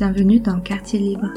Bienvenue 0.00 0.40
dans 0.40 0.60
Quartier 0.60 0.98
Libre, 0.98 1.28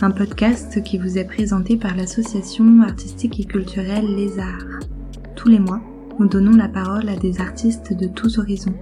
un 0.00 0.10
podcast 0.10 0.82
qui 0.82 0.98
vous 0.98 1.16
est 1.16 1.24
présenté 1.24 1.76
par 1.76 1.94
l'association 1.94 2.82
artistique 2.82 3.38
et 3.38 3.44
culturelle 3.44 4.16
Les 4.16 4.40
Arts. 4.40 4.80
Tous 5.36 5.48
les 5.48 5.60
mois, 5.60 5.80
nous 6.18 6.26
donnons 6.26 6.56
la 6.56 6.66
parole 6.66 7.08
à 7.08 7.14
des 7.14 7.40
artistes 7.40 7.92
de 7.92 8.08
tous 8.08 8.38
horizons. 8.38 8.74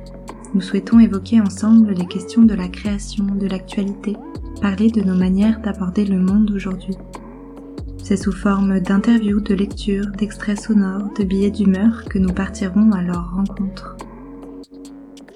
Nous 0.55 0.63
souhaitons 0.63 0.99
évoquer 0.99 1.43
ensemble 1.43 1.93
les 1.93 2.07
questions 2.07 2.41
de 2.41 2.55
la 2.55 2.69
création, 2.69 3.27
de 3.27 3.47
l'actualité, 3.47 4.17
parler 4.63 4.91
de 4.91 5.03
nos 5.03 5.15
manières 5.15 5.61
d'aborder 5.61 6.07
le 6.07 6.21
monde 6.21 6.51
aujourd'hui. 6.51 6.97
C'est 8.03 8.17
sous 8.17 8.33
forme 8.33 8.81
d'interviews, 8.81 9.41
de 9.41 9.55
lectures, 9.55 10.07
d'extraits 10.17 10.59
sonores, 10.59 11.13
de 11.19 11.25
billets 11.25 11.51
d'humeur 11.51 12.05
que 12.09 12.19
nous 12.19 12.33
partirons 12.33 12.93
à 12.93 13.03
leur 13.03 13.35
rencontre. 13.35 13.95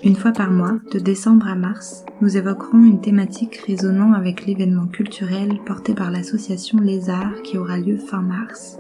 Une 0.03 0.17
fois 0.17 0.33
par 0.33 0.51
mois, 0.51 0.79
de 0.93 0.99
décembre 0.99 1.47
à 1.47 1.57
mars, 1.57 2.07
nous 2.23 2.37
évoquerons 2.37 2.85
une 2.85 3.01
thématique 3.01 3.57
résonnant 3.67 4.13
avec 4.13 4.47
l'événement 4.47 4.87
culturel 4.87 5.59
porté 5.67 5.93
par 5.93 6.13
l'association 6.13 6.79
Les 6.79 7.11
Arts 7.11 7.43
qui 7.43 7.59
aura 7.59 7.79
lieu 7.79 7.97
fin 7.97 8.23
mars. 8.23 8.79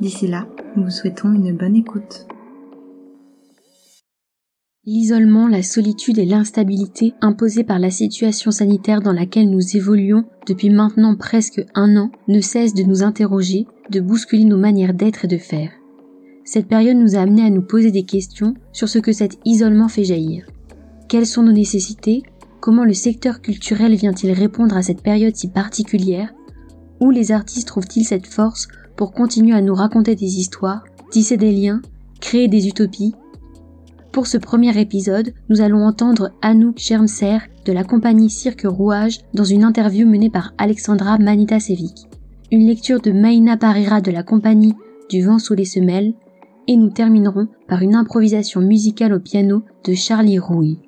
D'ici 0.00 0.26
là, 0.26 0.48
nous 0.76 0.84
vous 0.84 0.90
souhaitons 0.90 1.34
une 1.34 1.54
bonne 1.54 1.76
écoute. 1.76 2.26
L'isolement, 4.86 5.46
la 5.46 5.62
solitude 5.62 6.16
et 6.16 6.24
l'instabilité 6.24 7.12
imposées 7.20 7.64
par 7.64 7.78
la 7.78 7.90
situation 7.90 8.50
sanitaire 8.50 9.02
dans 9.02 9.12
laquelle 9.12 9.50
nous 9.50 9.76
évoluons 9.76 10.24
depuis 10.46 10.70
maintenant 10.70 11.16
presque 11.16 11.62
un 11.74 11.98
an 11.98 12.10
ne 12.28 12.40
cessent 12.40 12.72
de 12.72 12.84
nous 12.84 13.02
interroger, 13.02 13.66
de 13.90 14.00
bousculer 14.00 14.44
nos 14.44 14.56
manières 14.56 14.94
d'être 14.94 15.26
et 15.26 15.28
de 15.28 15.36
faire. 15.36 15.70
Cette 16.44 16.68
période 16.68 16.96
nous 16.96 17.14
a 17.14 17.20
amené 17.20 17.42
à 17.42 17.50
nous 17.50 17.62
poser 17.62 17.90
des 17.90 18.04
questions 18.04 18.54
sur 18.72 18.88
ce 18.88 19.00
que 19.00 19.12
cet 19.12 19.38
isolement 19.44 19.88
fait 19.88 20.04
jaillir. 20.04 20.46
Quelles 21.08 21.26
sont 21.26 21.44
nos 21.44 21.52
nécessités? 21.52 22.24
Comment 22.60 22.84
le 22.84 22.92
secteur 22.92 23.40
culturel 23.40 23.94
vient-il 23.94 24.32
répondre 24.32 24.76
à 24.76 24.82
cette 24.82 25.02
période 25.02 25.36
si 25.36 25.48
particulière? 25.48 26.34
Où 27.00 27.10
les 27.10 27.30
artistes 27.30 27.68
trouvent-ils 27.68 28.04
cette 28.04 28.26
force 28.26 28.66
pour 28.96 29.12
continuer 29.12 29.54
à 29.54 29.60
nous 29.60 29.74
raconter 29.74 30.16
des 30.16 30.40
histoires, 30.40 30.82
tisser 31.10 31.36
des 31.36 31.52
liens, 31.52 31.80
créer 32.20 32.48
des 32.48 32.66
utopies? 32.66 33.14
Pour 34.10 34.26
ce 34.26 34.36
premier 34.36 34.76
épisode, 34.80 35.32
nous 35.48 35.60
allons 35.60 35.86
entendre 35.86 36.32
Anouk 36.42 36.78
Germser 36.78 37.38
de 37.64 37.72
la 37.72 37.84
compagnie 37.84 38.30
Cirque 38.30 38.66
Rouage 38.66 39.20
dans 39.32 39.44
une 39.44 39.62
interview 39.62 40.08
menée 40.08 40.30
par 40.30 40.54
Alexandra 40.58 41.18
Manitasevic. 41.18 42.08
Une 42.50 42.66
lecture 42.66 43.00
de 43.00 43.12
Maïna 43.12 43.56
Parira 43.56 44.00
de 44.00 44.10
la 44.10 44.24
compagnie 44.24 44.74
Du 45.08 45.22
vent 45.22 45.38
sous 45.38 45.54
les 45.54 45.66
semelles 45.66 46.14
et 46.66 46.76
nous 46.76 46.90
terminerons 46.90 47.46
par 47.68 47.82
une 47.82 47.94
improvisation 47.94 48.60
musicale 48.60 49.12
au 49.12 49.20
piano 49.20 49.62
de 49.84 49.94
Charlie 49.94 50.38
Rouille. 50.38 50.80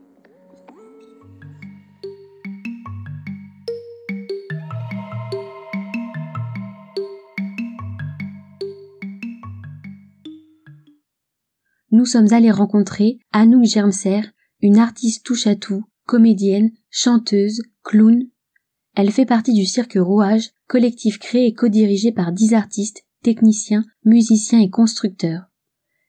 Nous 11.99 12.07
sommes 12.07 12.33
allés 12.33 12.53
rencontrer 12.53 13.19
Anouk 13.33 13.65
Germser, 13.65 14.21
une 14.61 14.79
artiste 14.79 15.27
touche 15.27 15.49
à 15.49 15.57
tout, 15.57 15.85
comédienne, 16.07 16.71
chanteuse, 16.91 17.61
clown. 17.83 18.23
Elle 18.95 19.11
fait 19.11 19.27
partie 19.27 19.53
du 19.53 19.65
Cirque 19.65 19.99
Rouage, 20.01 20.51
collectif 20.69 21.19
créé 21.19 21.47
et 21.47 21.55
co-dirigé 21.55 22.13
par 22.13 22.31
dix 22.31 22.55
artistes, 22.55 23.03
techniciens, 23.25 23.85
musiciens 24.05 24.61
et 24.61 24.71
constructeurs. 24.71 25.51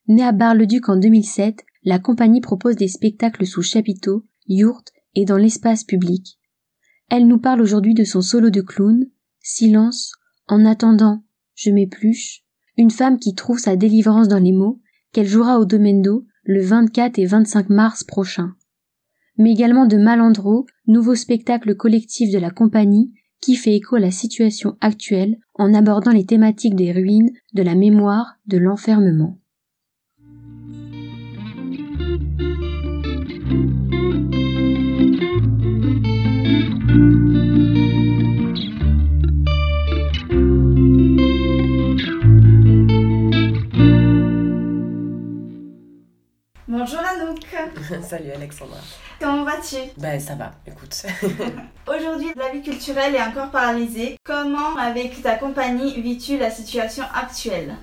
Née 0.07 0.21
à 0.21 0.31
Bar-le-Duc 0.31 0.89
en 0.89 0.95
2007, 0.95 1.65
la 1.81 1.97
compagnie 1.97 2.39
propose 2.39 2.75
des 2.75 2.87
spectacles 2.87 3.47
sous 3.47 3.63
chapiteau, 3.63 4.27
yourte 4.45 4.91
et 5.15 5.25
dans 5.25 5.37
l'espace 5.37 5.83
public. 5.83 6.37
Elle 7.09 7.25
nous 7.25 7.39
parle 7.39 7.61
aujourd'hui 7.61 7.95
de 7.95 8.03
son 8.03 8.21
solo 8.21 8.51
de 8.51 8.61
clown, 8.61 9.07
Silence, 9.39 10.11
En 10.45 10.65
attendant, 10.65 11.23
je 11.55 11.71
m'épluche, 11.71 12.43
une 12.77 12.91
femme 12.91 13.17
qui 13.17 13.33
trouve 13.33 13.57
sa 13.57 13.75
délivrance 13.75 14.27
dans 14.27 14.37
les 14.37 14.53
mots, 14.53 14.79
qu'elle 15.11 15.27
jouera 15.27 15.59
au 15.59 15.65
Domendo 15.65 16.25
le 16.43 16.61
24 16.61 17.19
et 17.19 17.25
25 17.25 17.69
mars 17.69 18.03
prochain. 18.03 18.53
Mais 19.37 19.51
également 19.51 19.85
de 19.85 19.97
Malandro, 19.97 20.65
nouveau 20.87 21.15
spectacle 21.15 21.75
collectif 21.75 22.31
de 22.31 22.39
la 22.39 22.51
compagnie 22.51 23.13
qui 23.41 23.55
fait 23.55 23.75
écho 23.75 23.95
à 23.95 23.99
la 23.99 24.11
situation 24.11 24.77
actuelle 24.81 25.37
en 25.53 25.73
abordant 25.73 26.11
les 26.11 26.25
thématiques 26.25 26.75
des 26.75 26.91
ruines, 26.91 27.31
de 27.53 27.63
la 27.63 27.75
mémoire, 27.75 28.35
de 28.47 28.57
l'enfermement. 28.57 29.39
Salut 48.07 48.31
Alexandra. 48.31 48.77
Comment 49.19 49.43
vas-tu? 49.43 49.77
Ben 49.97 50.19
ça 50.19 50.35
va, 50.35 50.51
écoute. 50.67 51.05
Aujourd'hui, 51.87 52.31
la 52.35 52.49
vie 52.49 52.61
culturelle 52.61 53.15
est 53.15 53.21
encore 53.21 53.51
paralysée. 53.51 54.17
Comment, 54.23 54.77
avec 54.77 55.21
ta 55.21 55.35
compagnie, 55.35 55.99
vis-tu 56.01 56.37
la 56.37 56.51
situation 56.51 57.03
actuelle? 57.13 57.75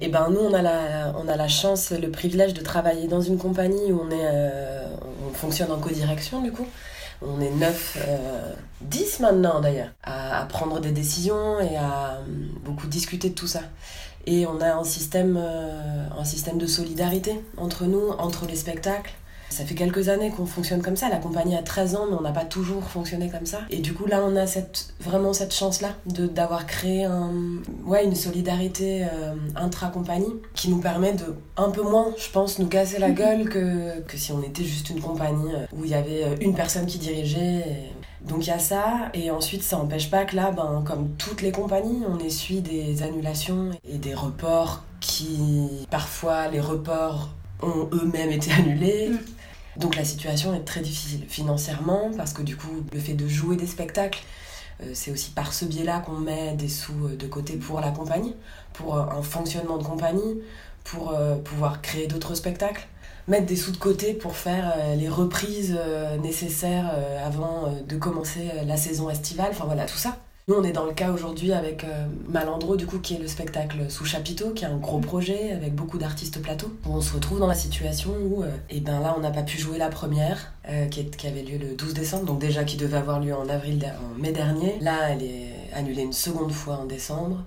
Eh 0.00 0.08
ben 0.08 0.28
nous, 0.30 0.40
on 0.40 0.54
a, 0.54 0.62
la, 0.62 1.14
on 1.16 1.28
a 1.28 1.36
la 1.36 1.48
chance, 1.48 1.90
le 1.92 2.10
privilège 2.10 2.54
de 2.54 2.62
travailler 2.62 3.06
dans 3.06 3.20
une 3.20 3.38
compagnie 3.38 3.92
où 3.92 4.02
on, 4.02 4.10
est, 4.10 4.26
euh, 4.26 4.86
on 5.28 5.32
fonctionne 5.32 5.70
en 5.70 5.78
codirection 5.78 6.42
du 6.42 6.52
coup. 6.52 6.66
On 7.22 7.40
est 7.40 7.50
9, 7.50 7.98
10 8.82 9.18
euh, 9.20 9.22
maintenant 9.22 9.60
d'ailleurs, 9.60 9.90
à, 10.02 10.40
à, 10.40 10.44
prendre 10.46 10.80
des 10.80 10.90
décisions 10.90 11.60
et 11.60 11.76
à 11.76 12.14
euh, 12.14 12.24
beaucoup 12.64 12.86
discuter 12.86 13.30
de 13.30 13.34
tout 13.34 13.46
ça. 13.46 13.60
Et 14.26 14.46
on 14.46 14.60
a 14.60 14.74
un 14.74 14.84
système, 14.84 15.38
euh, 15.38 16.06
un 16.18 16.24
système 16.24 16.58
de 16.58 16.66
solidarité 16.66 17.40
entre 17.56 17.84
nous, 17.84 18.10
entre 18.18 18.46
les 18.46 18.56
spectacles. 18.56 19.12
Ça 19.54 19.64
fait 19.64 19.76
quelques 19.76 20.08
années 20.08 20.30
qu'on 20.30 20.46
fonctionne 20.46 20.82
comme 20.82 20.96
ça. 20.96 21.08
La 21.08 21.18
compagnie 21.18 21.54
a 21.54 21.62
13 21.62 21.94
ans, 21.94 22.06
mais 22.10 22.16
on 22.18 22.22
n'a 22.22 22.32
pas 22.32 22.44
toujours 22.44 22.82
fonctionné 22.82 23.30
comme 23.30 23.46
ça. 23.46 23.60
Et 23.70 23.78
du 23.78 23.94
coup, 23.94 24.04
là, 24.04 24.20
on 24.26 24.34
a 24.34 24.48
cette, 24.48 24.92
vraiment 24.98 25.32
cette 25.32 25.54
chance-là 25.54 25.90
d'avoir 26.06 26.66
créé 26.66 27.04
un, 27.04 27.30
ouais, 27.86 28.04
une 28.04 28.16
solidarité 28.16 29.04
euh, 29.04 29.34
intra-compagnie 29.54 30.34
qui 30.54 30.70
nous 30.70 30.80
permet 30.80 31.12
de 31.12 31.36
un 31.56 31.70
peu 31.70 31.82
moins, 31.82 32.12
je 32.18 32.28
pense, 32.30 32.58
nous 32.58 32.66
casser 32.66 32.98
la 32.98 33.10
gueule 33.10 33.48
que, 33.48 34.00
que 34.00 34.16
si 34.16 34.32
on 34.32 34.42
était 34.42 34.64
juste 34.64 34.90
une 34.90 35.00
compagnie 35.00 35.54
euh, 35.54 35.66
où 35.72 35.84
il 35.84 35.90
y 35.92 35.94
avait 35.94 36.34
une 36.40 36.56
personne 36.56 36.86
qui 36.86 36.98
dirigeait. 36.98 37.92
Donc 38.26 38.44
il 38.46 38.48
y 38.48 38.52
a 38.52 38.58
ça, 38.58 39.10
et 39.14 39.30
ensuite 39.30 39.62
ça 39.62 39.76
n'empêche 39.76 40.10
pas 40.10 40.24
que 40.24 40.34
là, 40.34 40.50
ben, 40.50 40.82
comme 40.84 41.10
toutes 41.16 41.42
les 41.42 41.52
compagnies, 41.52 42.02
on 42.08 42.18
essuie 42.18 42.60
des 42.60 43.04
annulations 43.04 43.70
et 43.88 43.98
des 43.98 44.14
reports 44.14 44.82
qui, 44.98 45.86
parfois, 45.90 46.48
les 46.48 46.60
reports 46.60 47.28
ont 47.62 47.88
eux-mêmes 47.92 48.32
été 48.32 48.50
annulés. 48.52 49.10
Donc 49.76 49.96
la 49.96 50.04
situation 50.04 50.54
est 50.54 50.64
très 50.64 50.80
difficile 50.80 51.24
financièrement, 51.28 52.10
parce 52.16 52.32
que 52.32 52.42
du 52.42 52.56
coup, 52.56 52.84
le 52.92 53.00
fait 53.00 53.14
de 53.14 53.26
jouer 53.26 53.56
des 53.56 53.66
spectacles, 53.66 54.22
euh, 54.82 54.90
c'est 54.92 55.10
aussi 55.10 55.30
par 55.30 55.52
ce 55.52 55.64
biais-là 55.64 56.00
qu'on 56.00 56.18
met 56.18 56.54
des 56.54 56.68
sous 56.68 57.06
euh, 57.06 57.16
de 57.16 57.26
côté 57.26 57.54
pour 57.56 57.80
la 57.80 57.90
compagnie, 57.90 58.34
pour 58.72 58.96
euh, 58.96 59.02
un 59.02 59.22
fonctionnement 59.22 59.78
de 59.78 59.84
compagnie, 59.84 60.40
pour 60.84 61.16
pouvoir 61.44 61.80
créer 61.80 62.06
d'autres 62.06 62.34
spectacles 62.34 62.86
mettre 63.26 63.46
des 63.46 63.56
sous 63.56 63.72
de 63.72 63.78
côté 63.78 64.12
pour 64.12 64.36
faire 64.36 64.74
les 64.98 65.08
reprises 65.08 65.74
nécessaires 66.22 66.94
avant 67.24 67.72
de 67.88 67.96
commencer 67.96 68.50
la 68.66 68.76
saison 68.76 69.08
estivale, 69.08 69.48
enfin 69.52 69.64
voilà, 69.64 69.86
tout 69.86 69.96
ça. 69.96 70.18
Nous, 70.46 70.54
on 70.54 70.62
est 70.62 70.72
dans 70.72 70.84
le 70.84 70.92
cas 70.92 71.10
aujourd'hui 71.10 71.54
avec 71.54 71.86
Malandro, 72.28 72.76
du 72.76 72.86
coup, 72.86 72.98
qui 72.98 73.14
est 73.14 73.18
le 73.18 73.26
spectacle 73.28 73.90
sous 73.90 74.04
chapiteau, 74.04 74.50
qui 74.50 74.64
est 74.64 74.68
un 74.68 74.76
gros 74.76 74.98
projet 74.98 75.52
avec 75.52 75.74
beaucoup 75.74 75.96
d'artistes 75.96 76.42
plateau. 76.42 76.70
On 76.84 77.00
se 77.00 77.14
retrouve 77.14 77.38
dans 77.38 77.46
la 77.46 77.54
situation 77.54 78.10
où, 78.10 78.44
et 78.68 78.80
ben 78.80 79.00
là, 79.00 79.14
on 79.16 79.20
n'a 79.20 79.30
pas 79.30 79.42
pu 79.42 79.56
jouer 79.56 79.78
la 79.78 79.88
première, 79.88 80.52
qui, 80.90 81.00
est, 81.00 81.16
qui, 81.16 81.26
avait 81.28 81.42
lieu 81.42 81.56
le 81.56 81.74
12 81.74 81.94
décembre, 81.94 82.26
donc 82.26 82.40
déjà 82.40 82.64
qui 82.64 82.76
devait 82.76 82.98
avoir 82.98 83.20
lieu 83.20 83.34
en 83.34 83.48
avril, 83.48 83.90
en 83.98 84.20
mai 84.20 84.32
dernier. 84.32 84.78
Là, 84.80 85.08
elle 85.08 85.22
est 85.22 85.54
annulée 85.72 86.02
une 86.02 86.12
seconde 86.12 86.52
fois 86.52 86.76
en 86.76 86.84
décembre 86.84 87.44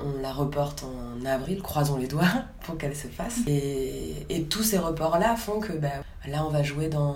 on 0.00 0.20
la 0.20 0.32
reporte 0.32 0.84
en 0.84 1.24
avril, 1.24 1.62
croisons 1.62 1.96
les 1.96 2.06
doigts 2.06 2.24
pour 2.60 2.76
qu'elle 2.78 2.96
se 2.96 3.08
fasse. 3.08 3.40
Et, 3.46 4.26
et 4.28 4.44
tous 4.44 4.62
ces 4.62 4.78
reports-là 4.78 5.36
font 5.36 5.60
que 5.60 5.72
bah, 5.72 5.88
là, 6.26 6.44
on 6.46 6.50
va 6.50 6.62
jouer 6.62 6.88
dans 6.88 7.14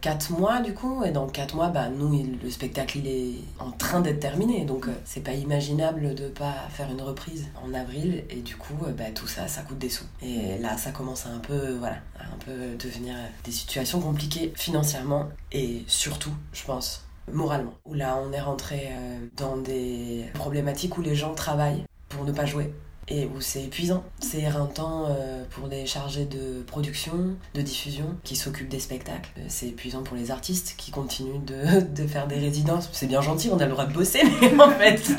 4 0.00 0.30
mois 0.32 0.60
du 0.60 0.74
coup, 0.74 1.02
et 1.04 1.10
dans 1.10 1.26
4 1.26 1.54
mois, 1.54 1.68
bah, 1.68 1.88
nous, 1.88 2.24
le 2.42 2.50
spectacle 2.50 2.98
il 2.98 3.06
est 3.06 3.34
en 3.58 3.70
train 3.70 4.00
d'être 4.00 4.20
terminé, 4.20 4.64
donc 4.64 4.86
euh, 4.88 4.92
c'est 5.04 5.22
pas 5.22 5.32
imaginable 5.32 6.14
de 6.14 6.28
pas 6.28 6.54
faire 6.70 6.90
une 6.90 7.02
reprise 7.02 7.48
en 7.62 7.74
avril, 7.74 8.24
et 8.30 8.40
du 8.40 8.56
coup, 8.56 8.74
euh, 8.86 8.92
bah, 8.92 9.10
tout 9.14 9.26
ça, 9.26 9.48
ça 9.48 9.62
coûte 9.62 9.78
des 9.78 9.88
sous. 9.88 10.06
Et 10.22 10.58
là, 10.58 10.76
ça 10.76 10.90
commence 10.90 11.26
à 11.26 11.30
un 11.30 11.38
peu, 11.38 11.74
voilà, 11.78 11.96
à 12.18 12.24
un 12.24 12.38
peu 12.44 12.76
devenir 12.78 13.14
des 13.44 13.52
situations 13.52 14.00
compliquées 14.00 14.52
financièrement, 14.54 15.28
et 15.52 15.84
surtout, 15.86 16.34
je 16.52 16.64
pense, 16.64 17.04
moralement. 17.32 17.74
Où 17.84 17.94
là, 17.94 18.20
on 18.22 18.32
est 18.32 18.40
rentré 18.40 18.88
euh, 18.90 19.18
dans 19.36 19.56
des 19.56 20.26
problématiques 20.34 20.96
où 20.98 21.02
les 21.02 21.14
gens 21.14 21.34
travaillent 21.34 21.84
pour 22.08 22.24
ne 22.24 22.32
pas 22.32 22.46
jouer. 22.46 22.72
Et 23.10 23.26
où 23.26 23.40
c'est 23.40 23.64
épuisant. 23.64 24.04
C'est 24.20 24.40
éreintant 24.40 25.06
euh, 25.08 25.44
pour 25.50 25.66
les 25.68 25.86
chargés 25.86 26.24
de 26.24 26.62
production, 26.62 27.36
de 27.54 27.62
diffusion, 27.62 28.16
qui 28.24 28.36
s'occupent 28.36 28.68
des 28.68 28.80
spectacles. 28.80 29.30
Euh, 29.38 29.44
c'est 29.48 29.68
épuisant 29.68 30.02
pour 30.02 30.16
les 30.16 30.30
artistes 30.30 30.74
qui 30.76 30.90
continuent 30.90 31.44
de, 31.44 31.80
de 31.94 32.06
faire 32.06 32.26
des 32.26 32.38
résidences. 32.38 32.88
C'est 32.92 33.06
bien 33.06 33.20
gentil, 33.22 33.50
on 33.52 33.58
a 33.58 33.64
le 33.64 33.72
droit 33.72 33.86
de 33.86 33.92
bosser, 33.92 34.22
mais 34.40 34.60
en 34.60 34.70
fait... 34.70 35.12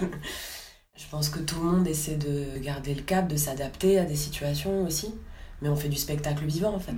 Je 0.96 1.06
pense 1.10 1.30
que 1.30 1.40
tout 1.40 1.64
le 1.64 1.72
monde 1.72 1.88
essaie 1.88 2.18
de 2.18 2.60
garder 2.60 2.94
le 2.94 3.02
cap, 3.02 3.28
de 3.30 3.38
s'adapter 3.38 3.98
à 3.98 4.04
des 4.04 4.18
situations 4.18 4.86
aussi. 4.86 5.16
Mais 5.62 5.70
on 5.70 5.76
fait 5.76 5.88
du 5.88 5.96
spectacle 5.96 6.44
vivant 6.46 6.76
en 6.76 6.80
fait. 6.80 6.96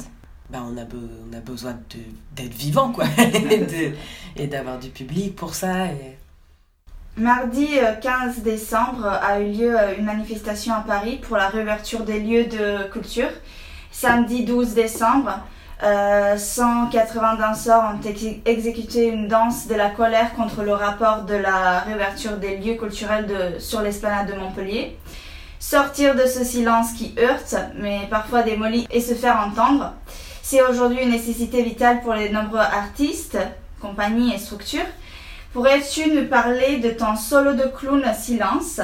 Bah, 0.49 0.65
on, 0.65 0.75
a 0.75 0.81
on 0.83 1.33
a 1.33 1.39
besoin 1.39 1.79
d'être 2.35 2.53
vivant 2.53 2.91
quoi. 2.91 3.05
et 4.35 4.47
d'avoir 4.47 4.79
du 4.79 4.89
public 4.89 5.35
pour 5.35 5.53
ça. 5.53 5.85
Mardi 7.17 7.67
15 8.01 8.37
euh, 8.37 8.41
décembre 8.41 9.05
a 9.05 9.41
eu 9.41 9.51
lieu 9.51 9.77
euh, 9.77 9.95
une 9.97 10.05
manifestation 10.05 10.73
à 10.73 10.79
Paris 10.79 11.19
pour 11.21 11.35
la 11.35 11.49
réouverture 11.49 12.05
des 12.05 12.21
lieux 12.21 12.45
de 12.45 12.89
culture. 12.89 13.29
Samedi 13.91 14.45
12 14.45 14.73
décembre, 14.73 15.39
180 15.81 15.83
euh, 15.83 17.37
danseurs 17.37 17.83
ont 17.93 17.99
exécuté 18.45 19.07
une 19.07 19.27
danse 19.27 19.67
de 19.67 19.75
la 19.75 19.89
colère 19.89 20.33
contre 20.35 20.63
le 20.63 20.71
rapport 20.71 21.23
de 21.23 21.35
la 21.35 21.79
réouverture 21.81 22.37
des 22.37 22.55
lieux 22.57 22.75
culturels 22.75 23.57
sur 23.59 23.81
l'esplanade 23.81 24.31
de 24.33 24.39
Montpellier. 24.39 24.97
Sortir 25.59 26.15
de 26.15 26.25
ce 26.25 26.45
silence 26.45 26.93
qui 26.93 27.13
heurte, 27.19 27.55
mais 27.75 28.07
parfois 28.09 28.43
démolit, 28.43 28.87
et 28.89 29.01
se 29.01 29.15
faire 29.15 29.37
entendre, 29.45 29.93
c'est 30.41 30.61
aujourd'hui 30.61 31.03
une 31.03 31.11
nécessité 31.11 31.61
vitale 31.61 32.01
pour 32.01 32.13
les 32.13 32.29
nombreux 32.29 32.59
artistes, 32.59 33.37
compagnies 33.81 34.33
et 34.33 34.37
structures. 34.37 34.87
Pourrais-tu 35.53 36.13
nous 36.13 36.27
parler 36.27 36.77
de 36.77 36.91
ton 36.91 37.17
solo 37.17 37.53
de 37.53 37.63
clown 37.63 38.01
Silence 38.17 38.79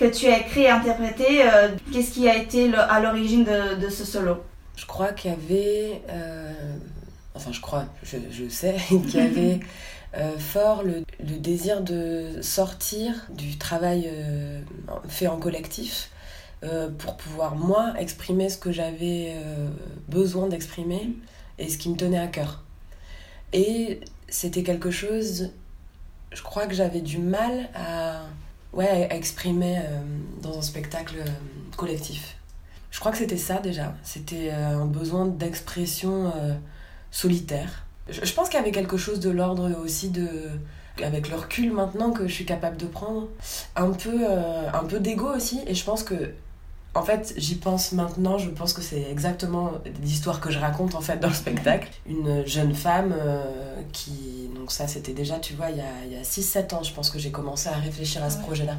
que 0.00 0.04
tu 0.06 0.26
as 0.26 0.40
écrit 0.40 0.62
et 0.62 0.68
interprété 0.68 1.42
euh, 1.42 1.68
Qu'est-ce 1.92 2.10
qui 2.10 2.28
a 2.28 2.36
été 2.36 2.74
à 2.74 2.98
l'origine 2.98 3.44
de 3.44 3.88
ce 3.88 4.04
solo? 4.04 4.38
Je 4.74 4.84
crois 4.84 5.12
qu'il 5.12 5.30
y 5.30 5.34
avait, 5.34 6.02
euh, 6.10 6.52
enfin 7.34 7.52
je 7.52 7.60
crois, 7.60 7.86
je, 8.02 8.48
sais, 8.48 8.76
qu'il 8.88 9.14
y 9.14 9.20
avait 9.20 9.60
euh, 10.16 10.36
fort 10.38 10.82
le, 10.82 11.04
désir 11.20 11.82
de 11.82 12.42
sortir 12.42 13.14
du 13.30 13.56
travail 13.56 14.10
fait 15.08 15.28
en 15.28 15.38
collectif 15.38 16.10
pour 16.98 17.16
pouvoir 17.16 17.54
moi 17.54 17.94
exprimer 17.98 18.48
ce 18.48 18.58
que 18.58 18.72
j'avais 18.72 19.36
besoin 20.08 20.48
d'exprimer 20.48 21.10
et 21.58 21.68
ce 21.68 21.78
qui 21.78 21.90
me 21.90 21.96
tenait 21.96 22.18
à 22.18 22.26
cœur. 22.26 22.62
Et 23.52 24.00
c'était 24.28 24.62
quelque 24.62 24.90
chose, 24.90 25.50
je 26.32 26.42
crois 26.42 26.66
que 26.66 26.74
j'avais 26.74 27.00
du 27.00 27.18
mal 27.18 27.68
à, 27.74 28.22
ouais, 28.72 29.08
à 29.10 29.14
exprimer 29.14 29.80
dans 30.42 30.58
un 30.58 30.62
spectacle 30.62 31.22
collectif. 31.76 32.38
Je 32.90 33.00
crois 33.00 33.12
que 33.12 33.18
c'était 33.18 33.36
ça 33.36 33.58
déjà. 33.58 33.94
C'était 34.02 34.50
euh, 34.52 34.78
un 34.78 34.86
besoin 34.86 35.26
d'expression 35.26 36.32
euh, 36.34 36.54
solitaire. 37.10 37.84
Je, 38.08 38.32
pense 38.32 38.48
qu'il 38.48 38.58
y 38.58 38.62
avait 38.62 38.72
quelque 38.72 38.96
chose 38.96 39.20
de 39.20 39.30
l'ordre 39.30 39.70
aussi 39.84 40.08
de 40.08 40.28
avec 41.04 41.28
le 41.28 41.36
recul 41.36 41.72
maintenant 41.72 42.10
que 42.10 42.26
je 42.26 42.32
suis 42.32 42.44
capable 42.44 42.76
de 42.76 42.86
prendre 42.86 43.28
un 43.76 43.92
peu 43.92 44.18
euh, 44.28 44.68
un 44.72 44.82
peu 44.84 44.98
d'ego 44.98 45.28
aussi 45.32 45.60
et 45.68 45.74
je 45.74 45.84
pense 45.84 46.02
que 46.02 46.32
en 46.94 47.02
fait, 47.02 47.34
j'y 47.36 47.54
pense 47.56 47.92
maintenant, 47.92 48.38
je 48.38 48.50
pense 48.50 48.72
que 48.72 48.82
c'est 48.82 49.02
exactement 49.10 49.72
l'histoire 50.02 50.40
que 50.40 50.50
je 50.50 50.58
raconte 50.58 50.94
en 50.94 51.00
fait 51.00 51.18
dans 51.18 51.28
le 51.28 51.34
spectacle. 51.34 51.88
Une 52.06 52.44
jeune 52.46 52.74
femme 52.74 53.14
qui, 53.92 54.50
donc 54.54 54.72
ça 54.72 54.88
c'était 54.88 55.12
déjà, 55.12 55.38
tu 55.38 55.54
vois, 55.54 55.70
il 55.70 55.76
y 55.76 55.80
a, 55.80 56.20
a 56.20 56.22
6-7 56.22 56.74
ans, 56.74 56.82
je 56.82 56.92
pense 56.92 57.10
que 57.10 57.18
j'ai 57.18 57.30
commencé 57.30 57.68
à 57.68 57.74
réfléchir 57.74 58.24
à 58.24 58.30
ce 58.30 58.38
projet-là. 58.38 58.76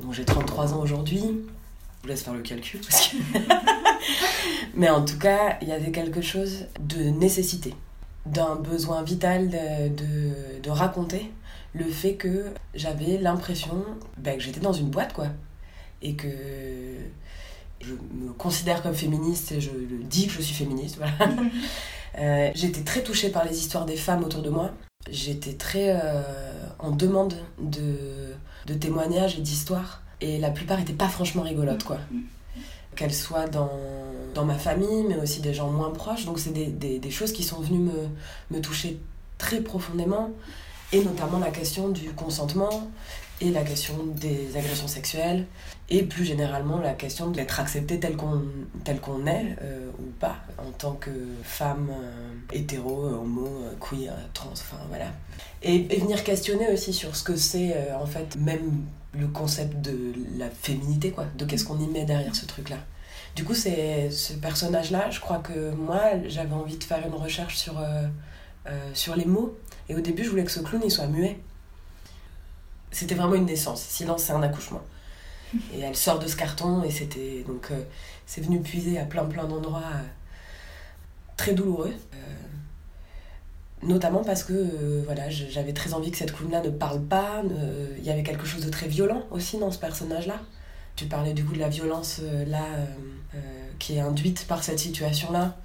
Donc 0.00 0.12
j'ai 0.12 0.24
33 0.24 0.74
ans 0.74 0.80
aujourd'hui, 0.80 1.22
vous 2.02 2.08
laisse 2.08 2.22
faire 2.22 2.34
le 2.34 2.42
calcul. 2.42 2.80
Mais 4.74 4.88
en 4.88 5.04
tout 5.04 5.18
cas, 5.18 5.58
il 5.62 5.68
y 5.68 5.72
avait 5.72 5.92
quelque 5.92 6.20
chose 6.20 6.66
de 6.80 7.04
nécessité, 7.04 7.74
d'un 8.26 8.56
besoin 8.56 9.02
vital 9.02 9.48
de, 9.48 10.60
de, 10.60 10.70
raconter 10.70 11.30
le 11.74 11.84
fait 11.84 12.14
que 12.14 12.46
j'avais 12.74 13.18
l'impression 13.18 13.84
ben, 14.18 14.36
que 14.36 14.42
j'étais 14.42 14.60
dans 14.60 14.72
une 14.72 14.88
boîte, 14.88 15.12
quoi. 15.12 15.28
Et 16.00 16.14
que 16.16 16.28
je 17.82 17.94
me 17.94 18.32
considère 18.32 18.82
comme 18.82 18.94
féministe 18.94 19.52
et 19.52 19.60
je 19.60 19.70
le 19.70 20.04
dis 20.04 20.26
que 20.26 20.32
je 20.32 20.42
suis 20.42 20.54
féministe, 20.54 20.96
voilà. 20.96 21.12
Euh, 22.18 22.50
j'étais 22.54 22.82
très 22.82 23.02
touchée 23.02 23.30
par 23.30 23.42
les 23.42 23.56
histoires 23.56 23.86
des 23.86 23.96
femmes 23.96 24.22
autour 24.22 24.42
de 24.42 24.50
moi. 24.50 24.70
J'étais 25.10 25.54
très 25.54 25.98
euh, 25.98 26.20
en 26.78 26.90
demande 26.90 27.34
de, 27.58 28.34
de 28.66 28.74
témoignages 28.74 29.38
et 29.38 29.40
d'histoires 29.40 30.02
et 30.20 30.38
la 30.38 30.50
plupart 30.50 30.78
n'étaient 30.78 30.92
pas 30.92 31.08
franchement 31.08 31.42
rigolotes, 31.42 31.84
quoi. 31.84 31.98
Qu'elles 32.96 33.14
soient 33.14 33.48
dans, 33.48 33.72
dans 34.34 34.44
ma 34.44 34.58
famille, 34.58 35.04
mais 35.08 35.16
aussi 35.16 35.40
des 35.40 35.54
gens 35.54 35.70
moins 35.70 35.90
proches. 35.90 36.26
Donc, 36.26 36.38
c'est 36.38 36.52
des, 36.52 36.66
des, 36.66 36.98
des, 36.98 37.10
choses 37.10 37.32
qui 37.32 37.42
sont 37.42 37.60
venues 37.60 37.78
me, 37.78 38.08
me 38.50 38.60
toucher 38.60 39.00
très 39.38 39.60
profondément, 39.60 40.30
et 40.92 41.02
notamment 41.02 41.38
la 41.38 41.50
question 41.50 41.88
du 41.88 42.10
consentement 42.10 42.90
et 43.42 43.50
la 43.50 43.62
question 43.62 43.94
des 44.06 44.56
agressions 44.56 44.88
sexuelles 44.88 45.46
et 45.90 46.02
plus 46.02 46.24
généralement 46.24 46.78
la 46.78 46.92
question 46.92 47.30
d'être 47.30 47.60
accepté 47.60 47.98
tel 48.00 48.16
qu'on 48.16 48.42
tel 48.84 49.00
qu'on 49.00 49.26
est 49.26 49.56
euh, 49.62 49.90
ou 49.98 50.10
pas 50.18 50.36
en 50.58 50.70
tant 50.70 50.92
que 50.94 51.10
femme 51.42 51.90
euh, 51.90 52.32
hétéro, 52.52 53.06
homo, 53.06 53.46
euh, 53.46 53.74
queer, 53.80 54.14
trans, 54.32 54.52
enfin 54.52 54.78
voilà. 54.88 55.12
Et, 55.62 55.82
venir 55.98 56.24
questionner 56.24 56.72
aussi 56.72 56.92
sur 56.92 57.14
ce 57.16 57.22
que 57.22 57.36
c'est 57.36 57.92
en 57.92 58.06
fait 58.06 58.36
même 58.36 58.84
le 59.14 59.26
concept 59.26 59.80
de 59.80 60.12
la 60.38 60.48
féminité, 60.50 61.10
quoi, 61.10 61.26
de 61.36 61.44
qu'est-ce 61.44 61.64
qu'on 61.64 61.78
y 61.78 61.86
met 61.86 62.04
derrière 62.04 62.34
ce 62.34 62.46
truc-là. 62.46 62.78
Du 63.34 63.44
coup, 63.44 63.54
c'est 63.54 64.10
ce 64.10 64.34
personnage-là, 64.34 65.10
je 65.10 65.20
crois 65.20 65.38
que 65.38 65.70
moi, 65.70 66.02
j'avais 66.26 66.52
envie 66.52 66.76
de 66.76 66.84
faire 66.84 67.06
une 67.06 67.14
recherche 67.14 67.56
sur, 67.56 67.78
euh, 67.78 68.06
euh, 68.66 68.90
sur 68.92 69.16
les 69.16 69.24
mots. 69.24 69.56
Et 69.88 69.94
au 69.94 70.00
début, 70.00 70.22
je 70.22 70.30
voulais 70.30 70.44
que 70.44 70.50
ce 70.50 70.60
clown, 70.60 70.82
il 70.84 70.90
soit 70.90 71.06
muet. 71.06 71.38
C'était 72.92 73.14
vraiment 73.14 73.34
une 73.34 73.46
naissance. 73.46 73.82
Silence, 73.82 74.24
c'est 74.24 74.32
un 74.32 74.42
accouchement. 74.42 74.82
Et 75.74 75.80
elle 75.80 75.96
sort 75.96 76.18
de 76.18 76.26
ce 76.26 76.36
carton, 76.36 76.82
et 76.84 76.90
c'était... 76.90 77.44
Donc, 77.46 77.68
euh, 77.70 77.82
c'est 78.26 78.40
venu 78.40 78.60
puiser 78.60 78.98
à 78.98 79.04
plein, 79.04 79.24
plein 79.24 79.44
d'endroits 79.44 79.82
très 81.36 81.54
douloureux 81.54 81.92
notamment 83.82 84.22
parce 84.22 84.44
que 84.44 84.52
euh, 84.52 85.02
voilà, 85.04 85.28
j'avais 85.28 85.72
très 85.72 85.94
envie 85.94 86.10
que 86.10 86.18
cette 86.18 86.32
clown-là 86.32 86.60
ne 86.62 86.70
parle 86.70 87.00
pas. 87.00 87.42
Il 87.98 88.04
y 88.04 88.10
avait 88.10 88.22
quelque 88.22 88.46
chose 88.46 88.64
de 88.64 88.70
très 88.70 88.88
violent 88.88 89.22
aussi 89.30 89.58
dans 89.58 89.70
ce 89.70 89.78
personnage-là. 89.78 90.40
Tu 90.96 91.06
parlais 91.06 91.32
du 91.32 91.44
coup 91.44 91.54
de 91.54 91.58
la 91.58 91.68
violence 91.68 92.20
euh, 92.22 92.44
là 92.44 92.64
euh, 93.34 93.38
qui 93.78 93.96
est 93.96 94.00
induite 94.00 94.46
par 94.46 94.62
cette 94.62 94.78
situation-là 94.78 95.56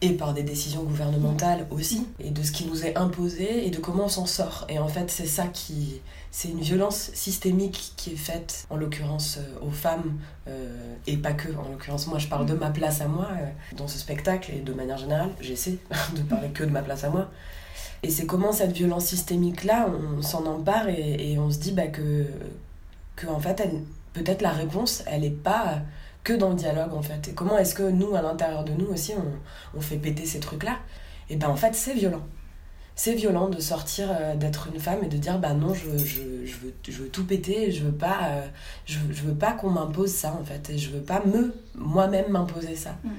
et 0.00 0.12
par 0.12 0.34
des 0.34 0.42
décisions 0.42 0.82
gouvernementales 0.82 1.66
aussi, 1.70 2.06
et 2.20 2.30
de 2.30 2.42
ce 2.42 2.52
qui 2.52 2.66
nous 2.66 2.84
est 2.84 2.96
imposé 2.98 3.66
et 3.66 3.70
de 3.70 3.78
comment 3.78 4.04
on 4.04 4.08
s'en 4.08 4.26
sort. 4.26 4.66
Et 4.68 4.78
en 4.78 4.88
fait, 4.88 5.10
c'est 5.10 5.26
ça 5.26 5.46
qui. 5.46 6.02
C'est 6.38 6.48
une 6.48 6.60
violence 6.60 7.12
systémique 7.14 7.94
qui 7.96 8.12
est 8.12 8.16
faite, 8.16 8.66
en 8.68 8.76
l'occurrence, 8.76 9.38
aux 9.62 9.70
femmes, 9.70 10.18
et 11.06 11.16
pas 11.16 11.32
que. 11.32 11.48
En 11.48 11.70
l'occurrence, 11.70 12.08
moi, 12.08 12.18
je 12.18 12.28
parle 12.28 12.44
de 12.44 12.52
ma 12.52 12.68
place 12.68 13.00
à 13.00 13.08
moi 13.08 13.30
dans 13.74 13.88
ce 13.88 13.96
spectacle, 13.96 14.52
et 14.54 14.60
de 14.60 14.74
manière 14.74 14.98
générale, 14.98 15.30
j'essaie 15.40 15.78
de 16.14 16.20
parler 16.20 16.50
que 16.50 16.62
de 16.62 16.68
ma 16.68 16.82
place 16.82 17.04
à 17.04 17.08
moi. 17.08 17.30
Et 18.02 18.10
c'est 18.10 18.26
comment 18.26 18.52
cette 18.52 18.72
violence 18.72 19.06
systémique-là, 19.06 19.88
on 19.88 20.20
s'en 20.20 20.44
empare 20.44 20.90
et, 20.90 21.38
on 21.38 21.50
se 21.50 21.56
dit 21.56 21.72
bah, 21.72 21.86
que, 21.86 22.26
que 23.16 23.26
en 23.28 23.40
fait, 23.40 23.66
peut-être 24.12 24.42
la 24.42 24.52
réponse, 24.52 25.04
elle 25.06 25.22
n'est 25.22 25.30
pas 25.30 25.78
que 26.22 26.34
dans 26.34 26.50
le 26.50 26.56
dialogue 26.56 26.92
en 26.92 27.02
fait. 27.02 27.28
Et 27.28 27.32
comment 27.32 27.56
est-ce 27.56 27.74
que 27.74 27.90
nous, 27.90 28.14
à 28.14 28.20
l'intérieur 28.20 28.62
de 28.62 28.72
nous 28.72 28.88
aussi, 28.88 29.14
on, 29.14 29.78
on 29.78 29.80
fait 29.80 29.96
péter 29.96 30.26
ces 30.26 30.40
trucs-là? 30.40 30.80
Et 31.30 31.36
ben 31.36 31.48
en 31.48 31.56
fait, 31.56 31.74
c'est 31.74 31.94
violent. 31.94 32.26
C'est 32.98 33.12
violent 33.12 33.50
de 33.50 33.60
sortir 33.60 34.08
euh, 34.10 34.34
d'être 34.34 34.68
une 34.72 34.80
femme 34.80 35.04
et 35.04 35.08
de 35.08 35.18
dire 35.18 35.38
bah 35.38 35.52
non, 35.52 35.74
je, 35.74 35.98
je, 35.98 36.46
je, 36.46 36.56
veux, 36.56 36.74
je 36.88 36.92
veux 36.92 37.08
tout 37.08 37.26
péter, 37.26 37.70
je 37.70 37.84
veux 37.84 37.92
pas, 37.92 38.20
euh, 38.22 38.46
je, 38.86 38.98
je, 39.10 39.22
veux 39.22 39.34
pas 39.34 39.52
qu'on 39.52 39.68
m'impose 39.68 40.10
ça 40.10 40.32
en 40.32 40.42
fait, 40.42 40.70
et 40.70 40.78
je 40.78 40.88
veux 40.90 41.02
pas 41.02 41.22
me, 41.26 41.54
moi-même 41.74 42.30
m'imposer 42.30 42.74
ça. 42.74 42.96
Mm. 43.04 43.10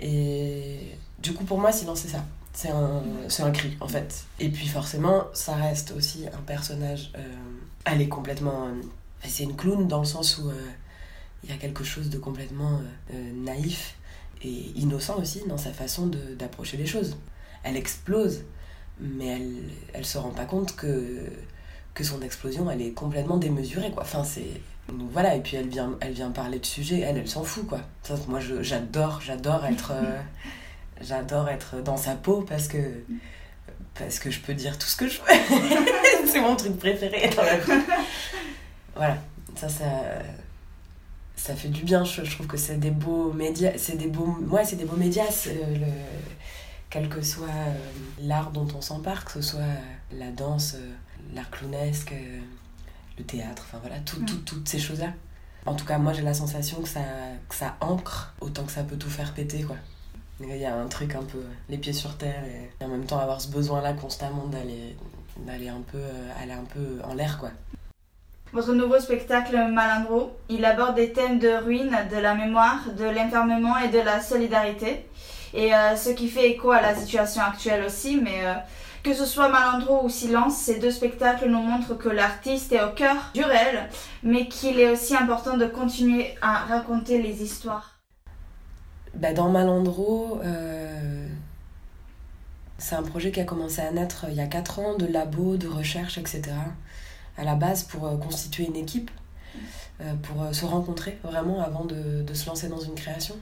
Et 0.00 0.78
du 1.20 1.32
coup, 1.32 1.44
pour 1.44 1.58
moi, 1.58 1.72
sinon, 1.72 1.94
c'est 1.94 2.08
ça 2.08 2.24
c'est 2.54 2.68
un, 2.68 3.02
un 3.38 3.50
cri 3.50 3.78
en 3.80 3.88
fait. 3.88 4.24
Et 4.38 4.50
puis 4.50 4.68
forcément, 4.68 5.24
ça 5.32 5.54
reste 5.54 5.92
aussi 5.92 6.26
un 6.26 6.42
personnage. 6.42 7.10
Euh, 7.16 7.22
elle 7.86 8.02
est 8.02 8.08
complètement. 8.08 8.68
C'est 9.24 9.44
une 9.44 9.56
clown 9.56 9.88
dans 9.88 10.00
le 10.00 10.04
sens 10.04 10.36
où 10.36 10.50
il 11.42 11.48
y 11.48 11.52
a 11.54 11.56
quelque 11.56 11.82
chose 11.82 12.10
de 12.10 12.18
complètement 12.18 12.82
naïf 13.10 13.94
et 14.42 14.72
innocent 14.76 15.16
aussi 15.18 15.44
dans 15.46 15.56
sa 15.56 15.72
façon 15.72 16.10
d'approcher 16.38 16.76
les 16.76 16.84
choses. 16.84 17.16
Elle 17.62 17.76
explose, 17.76 18.42
mais 19.02 19.26
elle, 19.26 19.56
elle 19.92 20.04
se 20.04 20.18
rend 20.18 20.30
pas 20.30 20.44
compte 20.44 20.76
que, 20.76 21.30
que 21.94 22.04
son 22.04 22.22
explosion, 22.22 22.70
elle 22.70 22.82
est 22.82 22.92
complètement 22.92 23.36
démesurée 23.36 23.90
quoi. 23.90 24.02
Enfin, 24.02 24.24
c'est. 24.24 24.60
Donc 24.88 25.10
voilà, 25.12 25.36
et 25.36 25.40
puis 25.40 25.56
elle 25.56 25.68
vient, 25.68 25.96
elle 26.00 26.12
vient 26.12 26.30
parler 26.30 26.58
de 26.58 26.66
sujet, 26.66 27.00
elle, 27.00 27.18
elle 27.18 27.28
s'en 27.28 27.44
fout 27.44 27.66
quoi. 27.66 27.80
Ça, 28.02 28.14
moi, 28.28 28.40
j'adore, 28.60 29.20
j'adore 29.24 29.64
être. 29.66 29.92
J'adore 31.00 31.48
être 31.48 31.82
dans 31.82 31.96
sa 31.96 32.14
peau 32.14 32.44
parce 32.48 32.68
que, 32.68 32.78
parce 33.98 34.20
que 34.20 34.30
je 34.30 34.38
peux 34.38 34.54
dire 34.54 34.78
tout 34.78 34.86
ce 34.86 34.94
que 34.94 35.08
je 35.08 35.18
veux. 35.18 36.26
c'est 36.26 36.40
mon 36.40 36.54
truc 36.54 36.78
préféré 36.78 37.28
dans 37.34 37.42
la 37.42 37.58
vie. 37.58 37.72
Voilà, 38.94 39.18
ça, 39.56 39.68
ça 39.68 39.84
ça 41.42 41.56
fait 41.56 41.68
du 41.68 41.82
bien. 41.82 42.04
Je, 42.04 42.22
trouve 42.22 42.46
que 42.46 42.56
c'est 42.56 42.76
des 42.76 42.90
beaux 42.92 43.32
médias. 43.32 43.72
C'est 43.76 43.96
des 43.96 44.06
beaux, 44.06 44.38
ouais, 44.48 44.64
c'est 44.64 44.76
des 44.76 44.84
beaux 44.84 44.96
médias. 44.96 45.24
Le, 45.46 45.86
quel 46.92 47.08
que 47.08 47.22
soit 47.22 47.46
euh, 47.46 47.74
l'art 48.20 48.50
dont 48.50 48.68
on 48.76 48.82
s'empare, 48.82 49.24
que 49.24 49.32
ce 49.32 49.40
soit 49.40 49.60
euh, 49.60 49.74
la 50.12 50.30
danse, 50.30 50.74
euh, 50.74 50.92
l'art 51.34 51.50
clownesque, 51.50 52.14
le 53.16 53.24
théâtre, 53.24 53.64
enfin 53.66 53.78
voilà, 53.80 53.98
tout, 54.00 54.20
mm. 54.20 54.44
toutes 54.44 54.68
ces 54.68 54.78
choses-là. 54.78 55.08
En 55.64 55.74
tout 55.74 55.86
cas, 55.86 55.96
moi 55.96 56.12
j'ai 56.12 56.20
la 56.20 56.34
sensation 56.34 56.82
que 56.82 56.88
ça, 56.88 57.00
que 57.48 57.54
ça 57.54 57.76
ancre 57.80 58.34
autant 58.42 58.64
que 58.64 58.72
ça 58.72 58.82
peut 58.82 58.96
tout 58.96 59.08
faire 59.08 59.32
péter, 59.32 59.62
quoi. 59.62 59.76
Il 60.40 60.54
y 60.56 60.66
a 60.66 60.76
un 60.76 60.86
truc 60.86 61.14
un 61.14 61.22
peu 61.22 61.42
les 61.68 61.78
pieds 61.78 61.92
sur 61.92 62.18
terre 62.18 62.42
et 62.44 62.84
en 62.84 62.88
même 62.88 63.04
temps 63.04 63.18
avoir 63.18 63.40
ce 63.40 63.48
besoin-là 63.48 63.92
constamment 63.92 64.46
d'aller 64.46 64.96
d'aller 65.46 65.68
un 65.68 65.80
peu 65.80 66.02
aller 66.42 66.52
un 66.52 66.64
peu 66.64 66.98
en 67.04 67.14
l'air, 67.14 67.38
quoi. 67.38 67.52
Votre 68.52 68.74
nouveau 68.74 69.00
spectacle 69.00 69.56
Malandro, 69.72 70.36
il 70.50 70.64
aborde 70.66 70.96
des 70.96 71.12
thèmes 71.12 71.38
de 71.38 71.64
ruine, 71.64 71.96
de 72.10 72.18
la 72.18 72.34
mémoire, 72.34 72.80
de 72.98 73.04
l'enfermement 73.04 73.78
et 73.78 73.88
de 73.88 74.00
la 74.00 74.20
solidarité. 74.20 75.06
Et 75.54 75.74
euh, 75.74 75.96
ce 75.96 76.10
qui 76.10 76.28
fait 76.28 76.50
écho 76.50 76.70
à 76.70 76.80
la 76.80 76.94
situation 76.94 77.42
actuelle 77.42 77.84
aussi, 77.84 78.16
mais 78.16 78.44
euh, 78.44 78.54
que 79.02 79.12
ce 79.12 79.26
soit 79.26 79.48
Malandro 79.48 80.04
ou 80.04 80.08
Silence, 80.08 80.56
ces 80.56 80.78
deux 80.78 80.90
spectacles 80.90 81.48
nous 81.48 81.60
montrent 81.60 81.94
que 81.94 82.08
l'artiste 82.08 82.72
est 82.72 82.82
au 82.82 82.90
cœur 82.90 83.16
du 83.34 83.44
réel, 83.44 83.88
mais 84.22 84.48
qu'il 84.48 84.80
est 84.80 84.90
aussi 84.90 85.14
important 85.14 85.56
de 85.56 85.66
continuer 85.66 86.34
à 86.40 86.64
raconter 86.64 87.20
les 87.20 87.42
histoires. 87.42 88.00
Bah 89.14 89.34
dans 89.34 89.50
Malandro, 89.50 90.40
euh, 90.42 91.26
c'est 92.78 92.94
un 92.94 93.02
projet 93.02 93.30
qui 93.30 93.40
a 93.40 93.44
commencé 93.44 93.82
à 93.82 93.90
naître 93.90 94.24
il 94.28 94.34
y 94.34 94.40
a 94.40 94.46
4 94.46 94.78
ans, 94.78 94.96
de 94.96 95.06
labo, 95.06 95.56
de 95.56 95.68
recherche, 95.68 96.16
etc 96.16 96.52
à 97.38 97.44
la 97.44 97.54
base 97.54 97.82
pour 97.84 98.18
constituer 98.20 98.66
une 98.66 98.76
équipe, 98.76 99.10
pour 100.22 100.54
se 100.54 100.66
rencontrer 100.66 101.18
vraiment 101.22 101.62
avant 101.62 101.86
de, 101.86 102.24
se 102.34 102.46
lancer 102.46 102.68
dans 102.68 102.80
une 102.80 102.94
création. 102.94 103.36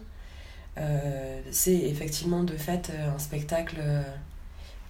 C'est 1.51 1.75
effectivement 1.75 2.43
de 2.43 2.57
fait 2.57 2.91
un 3.15 3.19
spectacle 3.19 3.81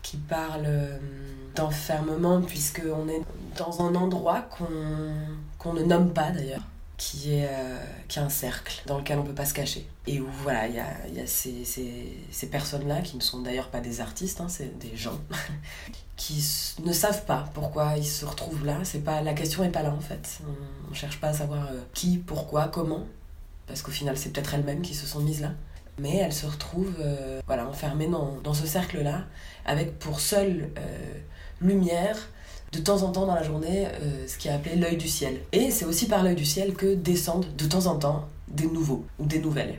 qui 0.03 0.17
parle 0.17 0.69
d'enfermement 1.57 2.41
puisqu'on 2.43 3.09
est 3.09 3.23
dans 3.59 3.83
un 3.83 3.95
endroit 3.95 4.43
qu'on 5.59 5.73
ne 5.73 5.83
nomme 5.83 6.13
pas 6.13 6.31
d'ailleurs 6.31 6.63
qui 6.97 7.33
est, 7.33 7.49
qui 8.09 8.19
est 8.19 8.23
un 8.23 8.29
cercle 8.29 8.83
dans 8.87 8.99
lequel 8.99 9.19
on 9.19 9.23
ne 9.23 9.29
peut 9.29 9.35
pas 9.35 9.47
se 9.47 9.55
cacher. 9.55 9.89
Et 10.07 10.21
où 10.21 10.29
voilà, 10.43 10.67
il 10.69 10.75
y 10.75 10.79
a, 10.79 11.09
y 11.09 11.21
a 11.21 11.27
ces, 11.27 11.65
ces, 11.65 12.19
ces 12.31 12.47
personnes-là 12.49 13.01
qui 13.01 13.17
ne 13.17 13.23
sont 13.23 13.41
d'ailleurs 13.41 13.69
pas 13.69 13.81
des 13.81 14.01
artistes, 14.01 14.41
hein, 14.41 14.49
c'est 14.49 14.79
des 14.79 14.97
gens 14.97 15.19
qui 16.21 16.45
ne 16.85 16.93
savent 16.93 17.25
pas 17.25 17.49
pourquoi 17.55 17.97
ils 17.97 18.07
se 18.07 18.27
retrouvent 18.27 18.67
là. 18.67 18.77
C'est 18.85 19.03
pas 19.03 19.23
la 19.23 19.33
question 19.33 19.65
est 19.65 19.71
pas 19.71 19.83
là 19.83 19.91
en 19.91 20.01
fait. 20.01 20.41
On, 20.47 20.91
ne 20.91 20.95
cherche 20.95 21.19
pas 21.19 21.29
à 21.29 21.33
savoir 21.33 21.67
euh, 21.69 21.81
qui, 21.95 22.19
pourquoi, 22.19 22.69
comment, 22.69 23.07
parce 23.67 23.81
qu'au 23.81 23.91
final 23.91 24.19
c'est 24.19 24.31
peut-être 24.31 24.53
elles-mêmes 24.53 24.83
qui 24.83 24.95
se 24.95 25.07
sont 25.07 25.21
mises 25.21 25.41
là. 25.41 25.53
Mais 26.01 26.17
elles 26.17 26.33
se 26.33 26.47
retrouvent 26.47 26.97
euh, 27.01 27.41
voilà 27.47 27.69
enfermées 27.69 28.09
dans, 28.09 28.39
dans 28.43 28.55
ce 28.55 28.67
cercle-là, 28.67 29.25
avec 29.65 29.99
pour 29.99 30.21
seule 30.21 30.71
euh, 30.79 31.15
lumière 31.61 32.17
de 32.73 32.79
temps 32.79 33.03
en 33.03 33.13
temps 33.13 33.27
dans 33.27 33.35
la 33.35 33.43
journée 33.43 33.89
ce 34.29 34.39
qui 34.39 34.47
est 34.47 34.53
appelé 34.53 34.77
l'œil 34.77 34.97
du 34.97 35.09
ciel. 35.09 35.41
Et 35.51 35.73
c'est 35.73 35.85
aussi 35.85 36.07
par 36.07 36.23
l'œil 36.23 36.37
du 36.37 36.45
ciel 36.45 36.75
que 36.75 36.95
descendent 36.95 37.57
de 37.57 37.65
temps 37.67 37.87
en 37.87 37.97
temps 37.97 38.29
des 38.47 38.67
nouveaux 38.67 39.05
ou 39.19 39.27
des 39.27 39.41
nouvelles. 39.41 39.79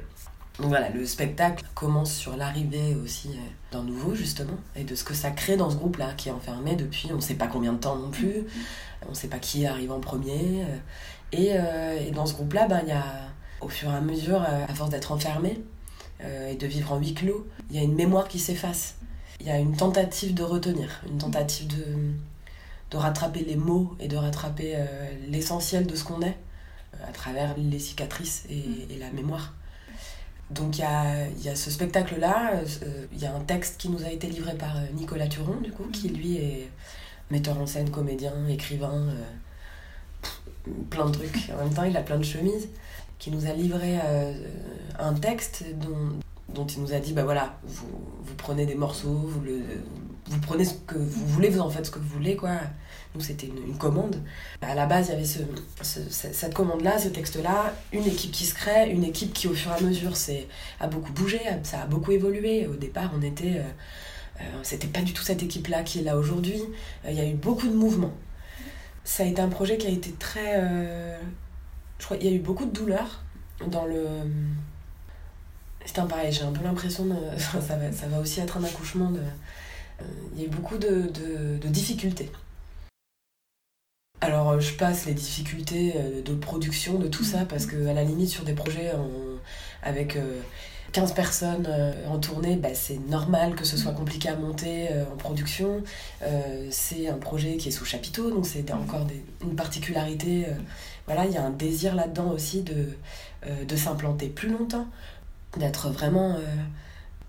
Donc 0.59 0.69
voilà, 0.69 0.89
le 0.89 1.05
spectacle 1.05 1.63
commence 1.73 2.13
sur 2.13 2.35
l'arrivée 2.37 2.95
aussi 3.03 3.29
euh, 3.29 3.41
d'un 3.71 3.83
nouveau, 3.83 4.13
justement, 4.13 4.57
et 4.75 4.83
de 4.83 4.93
ce 4.95 5.03
que 5.03 5.13
ça 5.13 5.31
crée 5.31 5.57
dans 5.57 5.69
ce 5.69 5.75
groupe-là, 5.75 6.13
qui 6.17 6.29
est 6.29 6.31
enfermé 6.31 6.75
depuis 6.75 7.09
on 7.11 7.15
ne 7.15 7.21
sait 7.21 7.35
pas 7.35 7.47
combien 7.47 7.73
de 7.73 7.79
temps 7.79 7.95
non 7.95 8.11
plus, 8.11 8.45
on 9.07 9.09
ne 9.09 9.15
sait 9.15 9.27
pas 9.27 9.39
qui 9.39 9.65
arrive 9.65 9.91
en 9.91 9.99
premier. 9.99 10.63
Euh, 10.63 10.77
et, 11.31 11.51
euh, 11.53 11.97
et 12.05 12.11
dans 12.11 12.25
ce 12.25 12.33
groupe-là, 12.33 12.67
ben, 12.67 12.81
il 12.83 12.89
y 12.89 12.91
a, 12.91 13.05
au 13.61 13.69
fur 13.69 13.89
et 13.89 13.95
à 13.95 14.01
mesure, 14.01 14.41
à 14.41 14.73
force 14.73 14.89
d'être 14.89 15.11
enfermé 15.11 15.63
et 16.49 16.55
de 16.55 16.67
vivre 16.67 16.91
en 16.91 16.99
huis 16.99 17.13
clos, 17.13 17.47
il 17.69 17.75
y 17.75 17.79
a 17.79 17.83
une 17.83 17.95
mémoire 17.95 18.27
qui 18.27 18.39
s'efface. 18.39 18.95
Il 19.39 19.47
y 19.47 19.49
a 19.49 19.57
une 19.57 19.75
tentative 19.75 20.33
de 20.33 20.43
retenir, 20.43 21.01
une 21.09 21.17
tentative 21.17 21.67
de, 21.67 21.85
de 22.91 22.97
rattraper 22.97 23.43
les 23.43 23.55
mots 23.55 23.95
et 23.99 24.07
de 24.07 24.17
rattraper 24.17 24.77
l'essentiel 25.27 25.87
de 25.87 25.95
ce 25.95 26.03
qu'on 26.03 26.21
est 26.21 26.37
à 27.07 27.11
travers 27.11 27.55
les 27.57 27.79
cicatrices 27.79 28.43
et, 28.49 28.93
et 28.93 28.97
la 28.99 29.09
mémoire. 29.11 29.53
Donc 30.51 30.77
il 30.77 30.81
y 30.81 30.83
a, 30.83 31.27
y 31.29 31.49
a, 31.49 31.55
ce 31.55 31.71
spectacle-là, 31.71 32.55
euh, 32.55 33.05
il 33.13 33.19
y 33.19 33.25
a 33.25 33.33
un 33.33 33.39
texte 33.39 33.79
qui 33.79 33.89
nous 33.89 34.03
a 34.03 34.09
été 34.09 34.27
livré 34.27 34.53
par 34.55 34.75
euh, 34.75 34.81
Nicolas 34.93 35.27
Turon, 35.27 35.61
du 35.61 35.71
coup, 35.71 35.85
qui 35.85 36.09
lui 36.09 36.37
est 36.37 36.69
metteur 37.29 37.57
en 37.57 37.65
scène, 37.65 37.89
comédien, 37.89 38.33
écrivain, 38.49 39.07
euh, 39.07 40.71
plein 40.89 41.05
de 41.05 41.11
trucs. 41.11 41.49
En 41.53 41.63
même 41.63 41.73
temps, 41.73 41.83
il 41.85 41.95
a 41.95 42.01
plein 42.01 42.17
de 42.17 42.23
chemises, 42.23 42.67
qui 43.21 43.29
nous 43.29 43.45
a 43.45 43.53
livré 43.53 43.99
un 44.97 45.13
texte 45.13 45.63
dont, 45.75 46.19
dont 46.53 46.65
il 46.65 46.81
nous 46.81 46.93
a 46.93 46.99
dit, 46.99 47.13
bah 47.13 47.23
voilà, 47.23 47.59
vous, 47.63 47.87
vous 48.23 48.33
prenez 48.35 48.65
des 48.65 48.73
morceaux, 48.75 49.13
vous, 49.13 49.41
le, 49.41 49.61
vous 50.25 50.39
prenez 50.39 50.65
ce 50.65 50.73
que 50.73 50.97
vous 50.97 51.27
voulez, 51.27 51.49
vous 51.49 51.59
en 51.59 51.69
faites 51.69 51.85
ce 51.85 51.91
que 51.91 51.99
vous 51.99 52.07
voulez, 52.07 52.35
quoi. 52.35 52.57
Nous, 53.13 53.21
c'était 53.21 53.47
une, 53.47 53.77
commande. 53.77 54.15
À 54.61 54.73
la 54.73 54.85
base, 54.85 55.07
il 55.07 55.11
y 55.11 55.15
avait 55.15 55.25
ce, 55.25 55.39
cette 56.09 56.53
commande-là, 56.53 56.97
ce 56.97 57.09
texte-là, 57.09 57.73
une 57.91 58.05
équipe 58.05 58.31
qui 58.31 58.45
se 58.45 58.55
crée, 58.55 58.89
une 58.89 59.03
équipe 59.03 59.33
qui, 59.33 59.47
au 59.47 59.53
fur 59.53 59.71
et 59.71 59.75
à 59.75 59.81
mesure, 59.81 60.13
a 60.79 60.87
beaucoup 60.87 61.11
bougé, 61.11 61.39
ça 61.63 61.81
a 61.81 61.85
beaucoup 61.85 62.11
évolué. 62.11 62.67
Au 62.67 62.75
départ, 62.75 63.11
on 63.17 63.21
était. 63.21 63.57
Euh, 63.57 63.63
euh, 64.39 64.43
c'était 64.63 64.87
pas 64.87 65.01
du 65.01 65.13
tout 65.13 65.23
cette 65.23 65.43
équipe-là 65.43 65.83
qui 65.83 65.99
est 65.99 66.03
là 66.03 66.17
aujourd'hui. 66.17 66.61
Euh, 67.05 67.11
il 67.11 67.17
y 67.17 67.19
a 67.19 67.27
eu 67.27 67.33
beaucoup 67.33 67.67
de 67.67 67.75
mouvements. 67.75 68.13
Ça 69.03 69.23
a 69.23 69.25
été 69.25 69.41
un 69.41 69.49
projet 69.49 69.77
qui 69.77 69.87
a 69.87 69.89
été 69.89 70.11
très. 70.13 70.63
Je 72.01 72.05
crois 72.05 72.17
qu'il 72.17 72.29
y 72.29 72.33
a 72.33 72.35
eu 72.35 72.39
beaucoup 72.39 72.65
de 72.65 72.71
douleur 72.71 73.23
dans 73.67 73.85
le. 73.85 74.05
C'est 75.85 75.99
un 75.99 76.07
pareil, 76.07 76.33
j'ai 76.33 76.43
un 76.43 76.51
peu 76.51 76.63
l'impression 76.63 77.05
de. 77.05 77.15
ça, 77.37 77.77
va, 77.77 77.91
ça 77.93 78.07
va 78.07 78.19
aussi 78.19 78.41
être 78.41 78.57
un 78.57 78.63
accouchement 78.63 79.11
de. 79.11 79.21
Il 80.33 80.41
y 80.41 80.43
a 80.43 80.47
eu 80.47 80.49
beaucoup 80.49 80.77
de, 80.77 81.11
de, 81.13 81.57
de 81.57 81.67
difficultés 81.67 82.31
alors, 84.21 84.51
euh, 84.51 84.59
je 84.59 84.73
passe 84.75 85.07
les 85.07 85.15
difficultés 85.15 85.93
euh, 85.95 86.21
de 86.21 86.35
production, 86.35 86.99
de 86.99 87.07
tout 87.07 87.23
ça, 87.23 87.45
parce 87.45 87.65
que 87.65 87.87
à 87.87 87.93
la 87.93 88.03
limite, 88.03 88.29
sur 88.29 88.43
des 88.43 88.53
projets 88.53 88.91
avec 89.81 90.17
15 90.91 91.11
euh, 91.11 91.13
personnes 91.15 91.67
en 92.07 92.19
tournée, 92.19 92.55
bah, 92.55 92.69
c'est 92.75 92.99
normal 93.09 93.55
que 93.55 93.65
ce 93.65 93.77
soit 93.77 93.93
compliqué 93.93 94.29
à 94.29 94.35
monter 94.35 94.89
en 95.11 95.17
production. 95.17 95.83
c'est 96.69 97.07
un 97.09 97.17
projet 97.17 97.57
qui 97.57 97.69
est 97.69 97.71
sous 97.71 97.85
chapiteau, 97.85 98.29
donc 98.29 98.45
c'est 98.45 98.71
encore 98.71 99.07
une 99.41 99.55
particularité. 99.55 100.45
Voilà, 101.07 101.25
il 101.25 101.31
y 101.31 101.37
a 101.37 101.45
un 101.45 101.49
désir 101.51 101.95
là-dedans 101.95 102.31
aussi 102.31 102.61
de, 102.61 102.87
de 103.65 103.75
s'implanter 103.75 104.27
plus 104.27 104.49
longtemps, 104.49 104.87
d'être 105.57 105.89
vraiment 105.89 106.37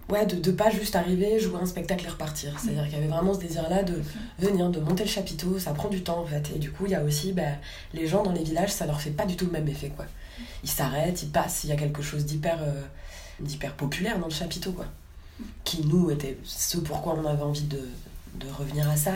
ouais, 0.09 0.27
de 0.27 0.51
ne 0.51 0.57
pas 0.57 0.71
juste 0.71 0.97
arriver, 0.97 1.39
jouer 1.41 1.59
un 1.61 1.67
spectacle 1.67 2.05
et 2.05 2.09
repartir. 2.09 2.59
C'est-à-dire 2.59 2.85
qu'il 2.85 2.95
y 2.95 2.97
avait 2.97 3.07
vraiment 3.07 3.35
ce 3.35 3.41
désir-là 3.41 3.83
de 3.83 4.01
venir, 4.39 4.69
de 4.71 4.81
monter 4.81 5.05
le 5.05 5.09
chapiteau, 5.09 5.59
ça 5.59 5.73
prend 5.73 5.89
du 5.89 6.03
temps 6.03 6.21
en 6.21 6.27
fait. 6.27 6.51
Et 6.55 6.59
du 6.59 6.71
coup, 6.71 6.85
il 6.87 6.93
y 6.93 6.95
a 6.95 7.03
aussi 7.03 7.33
bah, 7.33 7.43
les 7.95 8.07
gens 8.07 8.23
dans 8.23 8.33
les 8.33 8.45
villages, 8.45 8.71
ça 8.73 8.87
leur 8.87 9.01
fait 9.01 9.11
pas 9.11 9.27
du 9.27 9.37
tout 9.37 9.47
le 9.47 9.53
même 9.53 9.69
effet. 9.69 9.89
quoi. 9.89 10.05
Ils 10.63 10.71
s'arrêtent, 10.71 11.23
ils 11.23 11.31
passent, 11.31 11.65
il 11.65 11.71
y 11.71 11.73
a 11.73 11.77
quelque 11.77 12.03
chose 12.03 12.25
d'hyper 12.25 12.59
euh, 12.63 12.83
d'hyper 13.41 13.75
populaire 13.75 14.19
dans 14.19 14.27
le 14.27 14.33
chapiteau. 14.33 14.73
quoi. 14.73 14.87
Qui 15.65 15.85
nous 15.87 16.11
était 16.11 16.37
ce 16.45 16.79
pourquoi 16.79 17.15
on 17.19 17.27
avait 17.27 17.43
envie 17.43 17.63
de, 17.65 17.81
de 18.35 18.47
revenir 18.59 18.89
à 18.89 18.97
ça. 18.97 19.13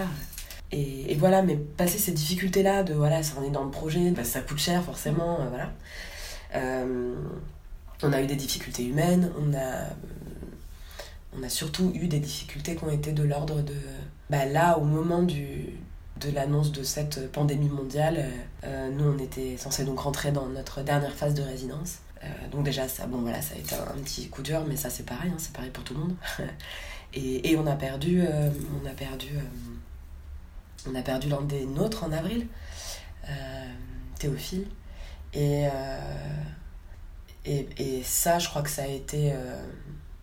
Et, 0.73 1.15
voilà, 1.15 1.43
mais 1.43 1.57
passer 1.57 1.99
ces 1.99 2.13
difficultés-là, 2.13 2.83
de 2.83 2.95
voilà, 2.95 3.23
ça 3.23 3.39
en 3.39 3.45
est 3.45 3.51
dans 3.51 3.65
le 3.65 3.71
projet, 3.71 4.11
bah, 4.11 4.25
ça 4.25 4.41
coûte 4.41 4.59
cher 4.59 4.83
forcément, 4.83 5.41
euh, 5.41 5.49
voilà. 5.49 5.73
Euh, 6.55 7.15
on 8.03 8.13
a 8.13 8.21
eu 8.21 8.27
des 8.27 8.37
difficultés 8.37 8.85
humaines, 8.85 9.31
on 9.39 9.55
a 9.55 9.91
on 11.39 11.43
a 11.43 11.49
surtout 11.51 11.93
eu 11.95 12.09
des 12.09 12.19
difficultés 12.19 12.77
qui 12.77 12.85
ont 12.85 12.91
été 12.91 13.13
de 13.13 13.23
l'ordre 13.23 13.61
de... 13.61 13.75
Bah 14.31 14.47
là, 14.47 14.79
au 14.79 14.85
moment 14.85 15.23
du, 15.23 15.69
de 16.19 16.31
l'annonce 16.31 16.73
de 16.73 16.83
cette 16.83 17.31
pandémie 17.31 17.69
mondiale, 17.69 18.31
euh, 18.65 18.91
nous, 18.91 19.05
on 19.05 19.19
était 19.19 19.59
censé 19.59 19.85
donc 19.85 20.01
rentrer 20.01 20.33
dans 20.33 20.47
notre 20.47 20.81
dernière 20.81 21.13
phase 21.13 21.35
de 21.35 21.43
résidence. 21.43 21.99
Donc 22.51 22.65
déjà, 22.65 22.89
ça, 22.89 23.07
bon, 23.07 23.19
voilà, 23.19 23.41
ça 23.41 23.55
a 23.55 23.59
été 23.59 23.75
un, 23.77 24.01
petit 24.03 24.29
coup 24.29 24.43
dur, 24.43 24.65
mais 24.67 24.77
ça, 24.77 24.91
c'est 24.91 25.05
pareil, 25.05 25.31
hein, 25.31 25.37
c'est 25.39 25.53
pareil 25.53 25.71
pour 25.71 25.85
tout 25.85 25.95
le 25.95 26.01
monde. 26.01 26.15
et, 27.15 27.51
et, 27.51 27.57
on 27.57 27.67
a 27.67 27.77
perdu... 27.77 28.23
On 28.83 28.87
a 28.87 28.93
perdu... 28.93 29.29
on 30.89 30.95
a 30.95 31.03
perdu 31.03 31.29
l'un 31.29 31.43
des 31.43 31.67
nôtres 31.67 32.05
en 32.05 32.13
avril, 32.13 32.47
Théophile. 34.19 34.67
Et, 35.35 35.67
et, 37.45 38.03
ça, 38.03 38.39
je 38.39 38.49
crois 38.49 38.63
que 38.63 38.71
ça 38.71 38.83
a 38.83 38.87
été 38.87 39.33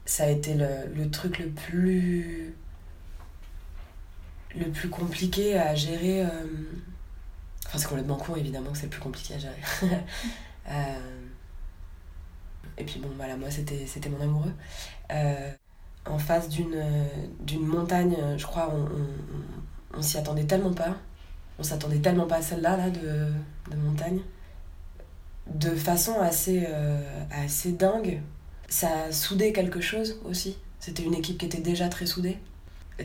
ça 0.05 0.25
a 0.25 0.27
été 0.27 0.55
le, 0.55 1.10
truc 1.10 1.39
le 1.39 1.50
plus 1.50 2.55
le 4.55 4.65
plus 4.70 4.89
compliqué 4.89 5.58
à 5.58 5.74
gérer 5.74 6.24
euh, 6.24 6.27
enfin 7.65 7.77
c'est 7.77 7.88
complètement 7.88 8.17
con 8.17 8.36
évidemment 8.36 8.74
c'est 8.74 8.84
le 8.84 8.89
plus 8.89 9.01
compliqué 9.01 9.34
à 9.34 9.39
gérer 9.39 9.62
euh, 10.70 11.00
et 12.77 12.84
puis 12.84 13.00
bon 13.00 13.10
voilà 13.15 13.36
moi 13.36 13.50
c'était 13.50 14.10
mon 14.10 14.22
amoureux 14.22 14.53
euh, 15.12 15.51
en 16.05 16.20
face 16.20 16.50
d'une 16.50 17.65
montagne 17.65 18.15
je 18.38 18.46
crois 18.46 18.72
on, 18.72 18.86
on 19.93 20.01
s'y 20.01 20.17
attendait 20.17 20.45
tellement 20.45 20.73
pas 20.73 20.97
on 21.59 21.63
s'attendait 21.63 22.00
tellement 22.00 22.25
pas 22.25 22.38
à 22.38 22.41
celle-là 22.41 22.77
là 22.77 22.89
de, 22.89 23.31
de 23.71 23.77
montagne 23.77 24.19
de 25.53 25.69
façon 25.75 26.19
assez, 26.19 26.65
assez 27.29 27.73
dingue. 27.73 28.21
Ça 28.69 28.88
a 29.03 29.12
soudé 29.12 29.51
quelque 29.53 29.81
chose 29.81 30.19
aussi. 30.25 30.57
C'était 30.79 31.03
une 31.03 31.13
équipe 31.13 31.38
qui 31.38 31.45
était 31.45 31.62
déjà 31.62 31.88
très 31.88 32.05
soudée. 32.05 32.38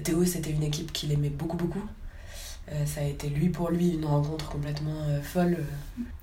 Théo, 0.02 0.24
c'était 0.24 0.50
une 0.50 0.64
équipe 0.64 0.92
qu'il 0.92 1.12
aimait 1.12 1.30
beaucoup, 1.30 1.56
beaucoup. 1.56 1.84
Euh, 2.72 2.86
ça 2.86 3.00
a 3.00 3.04
été 3.04 3.28
lui 3.28 3.48
pour 3.48 3.70
lui 3.70 3.90
une 3.90 4.04
rencontre 4.04 4.48
complètement 4.50 5.02
euh, 5.08 5.22
folle. 5.22 5.58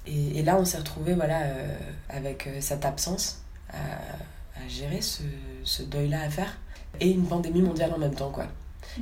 Et, 0.06 0.44
là, 0.44 0.58
on 0.60 0.66
s'est 0.66 0.78
retrouvé 0.78 1.14
voilà, 1.14 1.44
euh, 1.44 1.78
avec 2.10 2.50
cette 2.60 2.86
absence 2.86 3.42
à, 3.70 3.78
à 3.78 4.68
gérer 4.68 5.02
ce, 5.02 5.24
ce 5.64 5.84
deuil-là 5.84 6.24
à 6.24 6.30
faire. 6.30 6.58
Et 7.00 7.10
une 7.10 7.26
pandémie 7.26 7.62
mondiale 7.62 7.94
en 7.94 7.98
même 7.98 8.16
temps, 8.16 8.32
quoi. 8.32 8.48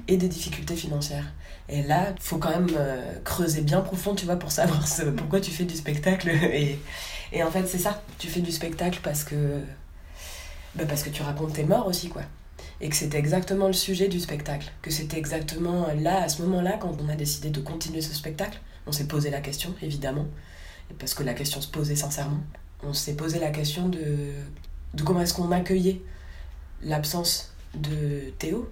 Et 0.08 0.18
des 0.18 0.28
difficultés 0.28 0.76
financières. 0.76 1.32
Et 1.70 1.84
là, 1.84 2.14
il 2.16 2.22
faut 2.22 2.38
quand 2.38 2.50
même 2.50 2.70
creuser 3.24 3.62
bien 3.62 3.82
profond, 3.82 4.16
tu 4.16 4.26
vois, 4.26 4.38
pour 4.38 4.52
savoir 4.52 4.88
ce, 4.88 5.04
pourquoi 5.18 5.40
tu 5.40 5.52
fais 5.52 5.66
du 5.66 5.76
spectacle. 5.76 6.30
Et, 6.54 6.80
et 7.32 7.44
en 7.44 7.50
fait, 7.50 7.66
c'est 7.68 7.78
ça. 7.78 8.02
Tu 8.20 8.28
fais 8.28 8.42
du 8.42 8.52
spectacle 8.52 9.00
parce 9.02 9.24
que, 9.24 9.62
bah 10.76 10.86
parce 10.88 11.04
que 11.04 11.10
tu 11.10 11.24
racontes 11.24 11.54
tes 11.54 11.64
morts 11.64 11.88
aussi, 11.88 12.10
quoi 12.10 12.24
et 12.82 12.90
que 12.90 12.96
c'était 12.96 13.18
exactement 13.18 13.68
le 13.68 13.74
sujet 13.74 14.10
du 14.10 14.20
spectacle, 14.20 14.70
que 14.82 14.92
c'était 14.92 15.18
exactement 15.18 15.88
là, 15.96 16.24
à 16.24 16.28
ce 16.30 16.42
moment-là, 16.42 16.78
quand 16.80 16.98
on 17.02 17.08
a 17.08 17.16
décidé 17.16 17.50
de 17.50 17.62
continuer 17.62 18.02
ce 18.02 18.14
spectacle, 18.14 18.60
on 18.86 18.92
s'est 18.92 19.08
posé 19.08 19.30
la 19.30 19.40
question, 19.40 19.74
évidemment, 19.82 20.26
parce 21.00 21.14
que 21.14 21.24
la 21.24 21.34
question 21.34 21.62
se 21.62 21.70
posait 21.70 21.96
sincèrement. 21.96 22.42
On 22.84 22.94
s'est 22.94 23.16
posé 23.16 23.40
la 23.40 23.52
question 23.52 23.88
de, 23.88 24.34
de 24.94 25.04
comment 25.04 25.22
est-ce 25.22 25.34
qu'on 25.34 25.52
accueillait 25.52 26.02
l'absence 26.82 27.54
de 27.74 28.32
Théo. 28.38 28.70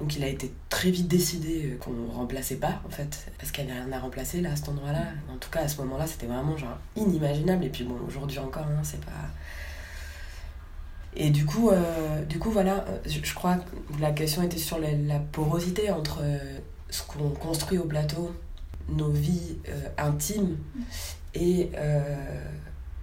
Donc 0.00 0.16
il 0.16 0.24
a 0.24 0.28
été 0.28 0.52
très 0.70 0.90
vite 0.90 1.08
décidé 1.08 1.76
qu'on 1.78 1.92
ne 1.92 2.10
remplaçait 2.10 2.56
pas, 2.56 2.80
en 2.86 2.90
fait, 2.90 3.30
parce 3.38 3.52
qu'il 3.52 3.66
n'y 3.66 3.70
avait 3.70 3.82
rien 3.82 3.92
à 3.92 4.00
remplacer 4.00 4.40
là, 4.40 4.52
à 4.52 4.56
cet 4.56 4.70
endroit-là. 4.70 5.04
En 5.32 5.36
tout 5.36 5.50
cas, 5.50 5.60
à 5.60 5.68
ce 5.68 5.76
moment-là, 5.82 6.06
c'était 6.06 6.26
vraiment 6.26 6.56
genre 6.56 6.78
inimaginable. 6.96 7.64
Et 7.64 7.68
puis 7.68 7.84
bon, 7.84 7.96
aujourd'hui 8.06 8.38
encore, 8.38 8.64
hein, 8.64 8.80
c'est 8.82 9.04
pas 9.04 9.12
et 11.16 11.30
du 11.30 11.44
coup, 11.44 11.70
euh, 11.70 12.24
du 12.24 12.38
coup 12.38 12.50
voilà, 12.50 12.84
je, 13.04 13.34
crois 13.34 13.56
que 13.56 14.00
la 14.00 14.12
question 14.12 14.42
était 14.42 14.58
sur 14.58 14.78
la, 14.78 15.18
porosité 15.18 15.90
entre 15.90 16.20
euh, 16.22 16.38
ce 16.88 17.02
qu'on 17.02 17.30
construit 17.30 17.78
au 17.78 17.84
plateau, 17.84 18.32
nos 18.88 19.10
vies 19.10 19.58
euh, 19.68 19.88
intimes, 19.98 20.56
et, 21.34 21.70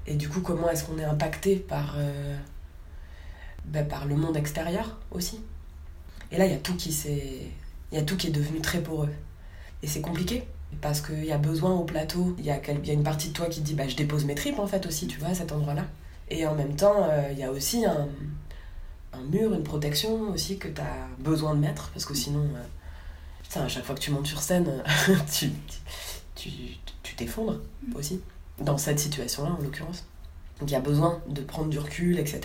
et 0.05 0.15
du 0.15 0.27
coup 0.27 0.41
comment 0.41 0.69
est-ce 0.69 0.83
qu'on 0.83 0.97
est 0.97 1.05
impacté 1.05 1.55
par, 1.55 1.95
ben, 3.65 3.87
par 3.87 4.05
le 4.05 4.15
monde 4.15 4.35
extérieur 4.35 4.99
aussi. 5.11 5.39
Et 6.31 6.37
là, 6.37 6.45
il 6.45 6.51
y 6.51 6.55
a 6.55 6.59
tout 6.59 6.75
qui 6.75 6.89
il 7.91 7.97
y 7.97 8.01
a 8.01 8.03
tout 8.03 8.17
qui 8.17 8.27
est 8.27 8.31
devenu 8.31 8.59
très 8.59 8.81
poreux. 8.81 9.09
Et 9.83 9.87
c'est 9.87 10.01
compliqué. 10.01 10.43
Parce 10.81 11.01
qu'il 11.01 11.23
y 11.23 11.31
a 11.31 11.37
besoin 11.37 11.73
au 11.73 11.85
plateau, 11.85 12.35
il 12.37 12.45
y, 12.45 12.51
a, 12.51 12.57
y 12.57 12.89
a 12.89 12.93
une 12.93 13.03
partie 13.03 13.29
de 13.29 13.33
toi 13.33 13.47
qui 13.47 13.61
dit 13.61 13.73
bah, 13.73 13.87
je 13.87 13.95
dépose 13.95 14.25
mes 14.25 14.35
tripes 14.35 14.59
en 14.59 14.67
fait 14.67 14.85
aussi, 14.85 15.07
tu 15.07 15.17
vois, 15.17 15.29
à 15.29 15.33
cet 15.33 15.51
endroit-là. 15.51 15.85
Et 16.29 16.45
en 16.45 16.55
même 16.55 16.75
temps, 16.75 17.07
euh, 17.09 17.29
il 17.31 17.39
y 17.39 17.43
a 17.43 17.51
aussi 17.51 17.85
un, 17.85 18.07
un, 19.13 19.21
mur, 19.31 19.53
une 19.53 19.63
protection 19.63 20.29
aussi 20.31 20.57
que 20.57 20.67
tu 20.67 20.81
as 20.81 21.07
besoin 21.19 21.55
de 21.55 21.61
mettre, 21.61 21.89
parce 21.91 22.05
que 22.05 22.13
sinon, 22.13 22.41
euh, 22.41 22.63
putain, 23.43 23.61
à 23.63 23.67
chaque 23.69 23.85
fois 23.85 23.95
que 23.95 24.01
tu 24.01 24.11
montes 24.11 24.27
sur 24.27 24.41
scène, 24.41 24.83
tu, 25.31 25.51
tu, 26.35 26.49
tu 27.01 27.15
t'effondres 27.15 27.61
aussi, 27.95 28.19
dans 28.59 28.77
cette 28.77 28.99
situation-là 28.99 29.51
en 29.57 29.61
l'occurrence. 29.63 30.05
Donc 30.59 30.69
il 30.69 30.73
y 30.73 30.77
a 30.77 30.81
besoin 30.81 31.21
de 31.29 31.41
prendre 31.41 31.69
du 31.69 31.79
recul, 31.79 32.19
etc. 32.19 32.41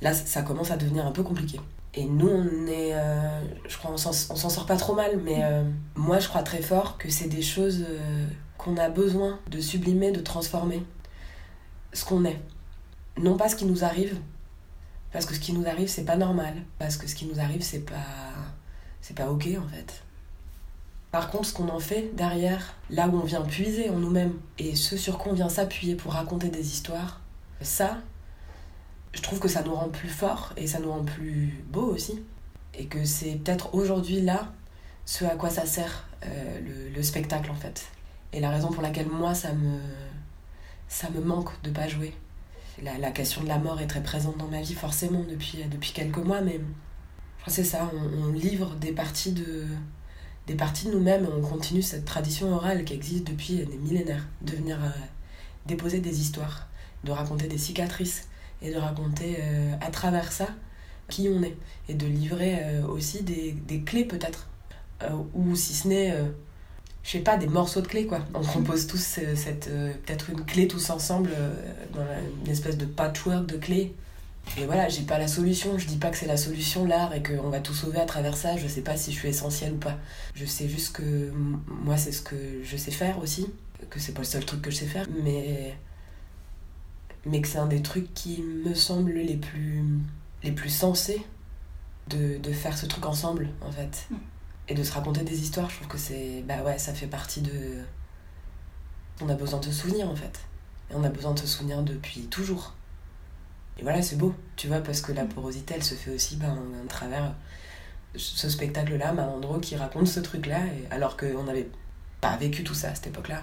Là, 0.00 0.12
ça 0.14 0.42
commence 0.42 0.72
à 0.72 0.76
devenir 0.76 1.06
un 1.06 1.12
peu 1.12 1.22
compliqué. 1.22 1.60
Et 1.94 2.04
nous, 2.04 2.28
on 2.28 2.66
est. 2.66 2.94
Euh, 2.94 3.40
je 3.68 3.76
crois 3.76 3.90
on 3.92 3.96
s'en 3.96 4.12
sort 4.12 4.66
pas 4.66 4.76
trop 4.76 4.94
mal, 4.94 5.18
mais 5.22 5.42
moi, 5.94 6.18
je 6.18 6.28
crois 6.28 6.42
très 6.42 6.62
fort 6.62 6.98
que 6.98 7.10
c'est 7.10 7.28
des 7.28 7.42
choses 7.42 7.86
qu'on 8.56 8.76
a 8.76 8.88
besoin 8.88 9.40
de 9.50 9.60
sublimer, 9.60 10.10
de 10.12 10.20
transformer. 10.20 10.82
Ce 11.92 12.04
qu'on 12.04 12.24
est 12.24 12.40
non 13.18 13.36
pas 13.36 13.48
ce 13.48 13.56
qui 13.56 13.66
nous 13.66 13.84
arrive, 13.84 14.18
parce 15.12 15.26
que 15.26 15.34
ce 15.34 15.40
qui 15.40 15.52
nous 15.52 15.66
arrive, 15.66 15.88
c'est 15.88 16.04
pas 16.04 16.16
normal, 16.16 16.54
parce 16.78 16.96
que 16.96 17.06
ce 17.06 17.14
qui 17.14 17.26
nous 17.26 17.40
arrive, 17.40 17.62
c'est 17.62 17.84
pas. 17.84 17.94
c'est 19.00 19.16
pas 19.16 19.30
ok 19.30 19.48
en 19.58 19.68
fait. 19.68 20.02
Par 21.10 21.30
contre, 21.30 21.44
ce 21.44 21.52
qu'on 21.52 21.68
en 21.68 21.78
fait 21.78 22.14
derrière, 22.16 22.74
là 22.88 23.06
où 23.06 23.16
on 23.16 23.24
vient 23.24 23.42
puiser 23.42 23.90
en 23.90 23.98
nous-mêmes, 23.98 24.32
et 24.58 24.74
ce 24.74 24.96
sur 24.96 25.18
quoi 25.18 25.32
on 25.32 25.34
vient 25.34 25.50
s'appuyer 25.50 25.94
pour 25.94 26.14
raconter 26.14 26.48
des 26.48 26.72
histoires, 26.72 27.20
ça, 27.60 27.98
je 29.12 29.20
trouve 29.20 29.38
que 29.38 29.48
ça 29.48 29.62
nous 29.62 29.74
rend 29.74 29.88
plus 29.88 30.08
forts 30.08 30.52
et 30.56 30.66
ça 30.66 30.78
nous 30.78 30.90
rend 30.90 31.04
plus 31.04 31.54
beaux 31.70 31.92
aussi. 31.92 32.22
Et 32.74 32.86
que 32.86 33.04
c'est 33.04 33.32
peut-être 33.36 33.74
aujourd'hui 33.74 34.20
là 34.22 34.52
ce 35.04 35.24
à 35.24 35.36
quoi 35.36 35.50
ça 35.50 35.66
sert 35.66 36.08
euh, 36.24 36.60
le, 36.60 36.94
le, 36.94 37.02
spectacle 37.02 37.50
en 37.50 37.54
fait. 37.54 37.86
Et 38.32 38.40
la 38.40 38.50
raison 38.50 38.70
pour 38.70 38.82
laquelle 38.82 39.08
moi 39.08 39.34
ça 39.34 39.52
me, 39.52 39.78
ça 40.88 41.10
me 41.10 41.20
manque 41.20 41.50
de 41.62 41.70
pas 41.70 41.88
jouer 41.88 42.14
la, 42.82 43.10
question 43.10 43.42
de 43.42 43.48
la 43.48 43.58
mort 43.58 43.80
est 43.80 43.86
très 43.86 44.02
présente 44.02 44.38
dans 44.38 44.48
ma 44.48 44.60
vie, 44.60 44.74
forcément, 44.74 45.22
depuis, 45.28 45.58
depuis 45.70 45.92
quelques 45.92 46.18
mois, 46.18 46.40
mais 46.40 46.60
c'est 47.46 47.64
ça, 47.64 47.90
on, 47.94 48.32
livre 48.32 48.74
des 48.76 48.92
parties 48.92 49.32
de, 49.32 49.66
des 50.46 50.54
parties 50.54 50.86
de 50.86 50.92
nous-mêmes, 50.92 51.28
on 51.36 51.40
continue 51.40 51.82
cette 51.82 52.04
tradition 52.04 52.52
orale 52.52 52.84
qui 52.84 52.94
existe 52.94 53.26
depuis 53.26 53.56
des 53.56 53.76
millénaires, 53.78 54.26
de 54.42 54.52
venir 54.52 54.82
euh, 54.82 54.88
déposer 55.66 56.00
des 56.00 56.20
histoires, 56.20 56.68
de 57.04 57.12
raconter 57.12 57.48
des 57.48 57.58
cicatrices, 57.58 58.28
et 58.62 58.70
de 58.72 58.78
raconter 58.78 59.38
euh, 59.40 59.74
à 59.80 59.90
travers 59.90 60.32
ça 60.32 60.48
qui 61.08 61.28
on 61.28 61.42
est, 61.42 61.56
et 61.88 61.94
de 61.94 62.06
livrer 62.06 62.58
euh, 62.60 62.86
aussi 62.86 63.22
des, 63.22 63.52
des 63.52 63.82
clés 63.82 64.04
peut-être, 64.04 64.48
ou 65.34 65.56
si 65.56 65.74
ce 65.74 65.88
n'est 65.88 66.14
je 67.02 67.10
sais 67.10 67.18
pas, 67.18 67.36
des 67.36 67.48
morceaux 67.48 67.80
de 67.80 67.88
clés, 67.88 68.06
quoi. 68.06 68.20
On 68.34 68.40
compose 68.40 68.86
tous 68.86 69.18
euh, 69.18 69.34
cette, 69.34 69.68
euh, 69.68 69.92
peut-être 70.06 70.30
une 70.30 70.44
clé 70.44 70.68
tous 70.68 70.90
ensemble, 70.90 71.30
euh, 71.36 72.20
une 72.44 72.50
espèce 72.50 72.78
de 72.78 72.86
patchwork 72.86 73.46
de 73.46 73.56
clés. 73.56 73.94
Et 74.58 74.66
voilà, 74.66 74.88
j'ai 74.88 75.02
pas 75.02 75.18
la 75.18 75.28
solution, 75.28 75.78
je 75.78 75.86
dis 75.86 75.98
pas 75.98 76.10
que 76.10 76.16
c'est 76.16 76.26
la 76.26 76.36
solution 76.36 76.84
l'art 76.84 77.14
et 77.14 77.22
qu'on 77.22 77.48
va 77.48 77.60
tout 77.60 77.74
sauver 77.74 78.00
à 78.00 78.06
travers 78.06 78.36
ça, 78.36 78.56
je 78.56 78.66
sais 78.66 78.80
pas 78.80 78.96
si 78.96 79.12
je 79.12 79.18
suis 79.18 79.28
essentielle 79.28 79.74
ou 79.74 79.76
pas. 79.76 79.96
Je 80.34 80.44
sais 80.44 80.68
juste 80.68 80.96
que 80.96 81.30
moi 81.84 81.96
c'est 81.96 82.10
ce 82.10 82.22
que 82.22 82.60
je 82.64 82.76
sais 82.76 82.90
faire 82.90 83.20
aussi, 83.20 83.46
que 83.88 84.00
c'est 84.00 84.10
pas 84.10 84.22
le 84.22 84.26
seul 84.26 84.44
truc 84.44 84.60
que 84.60 84.72
je 84.72 84.76
sais 84.76 84.86
faire, 84.86 85.06
mais, 85.22 85.76
mais 87.26 87.40
que 87.40 87.48
c'est 87.48 87.58
un 87.58 87.66
des 87.66 87.82
trucs 87.82 88.12
qui 88.14 88.42
me 88.42 88.74
semblent 88.74 89.12
les 89.12 89.36
plus, 89.36 89.84
les 90.42 90.52
plus 90.52 90.70
sensés 90.70 91.24
de, 92.08 92.38
de 92.38 92.52
faire 92.52 92.76
ce 92.76 92.86
truc 92.86 93.06
ensemble 93.06 93.48
en 93.60 93.70
fait. 93.70 94.06
Mm 94.10 94.16
et 94.68 94.74
de 94.74 94.82
se 94.82 94.92
raconter 94.92 95.22
des 95.22 95.42
histoires, 95.42 95.68
je 95.70 95.76
trouve 95.76 95.88
que 95.88 95.98
c'est. 95.98 96.42
Bah 96.46 96.62
ouais, 96.64 96.78
ça 96.78 96.94
fait 96.94 97.06
partie 97.06 97.40
de. 97.40 97.82
On 99.20 99.28
a 99.28 99.34
besoin 99.34 99.60
de 99.60 99.66
se 99.66 99.72
souvenir 99.72 100.08
en 100.08 100.16
fait. 100.16 100.40
Et 100.90 100.94
on 100.94 101.04
a 101.04 101.08
besoin 101.08 101.32
de 101.32 101.38
se 101.38 101.46
souvenir 101.46 101.82
depuis 101.82 102.22
toujours. 102.26 102.74
Et 103.78 103.82
voilà, 103.82 104.02
c'est 104.02 104.16
beau, 104.16 104.34
tu 104.56 104.68
vois, 104.68 104.80
parce 104.80 105.00
que 105.00 105.12
la 105.12 105.24
porosité, 105.24 105.74
elle 105.74 105.82
se 105.82 105.94
fait 105.94 106.14
aussi 106.14 106.36
ben, 106.36 106.58
à 106.84 106.88
travers 106.88 107.34
ce 108.14 108.48
spectacle-là, 108.48 109.12
Malandro, 109.12 109.58
qui 109.58 109.76
raconte 109.76 110.06
ce 110.06 110.20
truc-là, 110.20 110.60
alors 110.90 111.16
qu'on 111.16 111.44
n'avait 111.44 111.70
pas 112.20 112.36
vécu 112.36 112.62
tout 112.64 112.74
ça 112.74 112.90
à 112.90 112.94
cette 112.94 113.06
époque-là. 113.06 113.42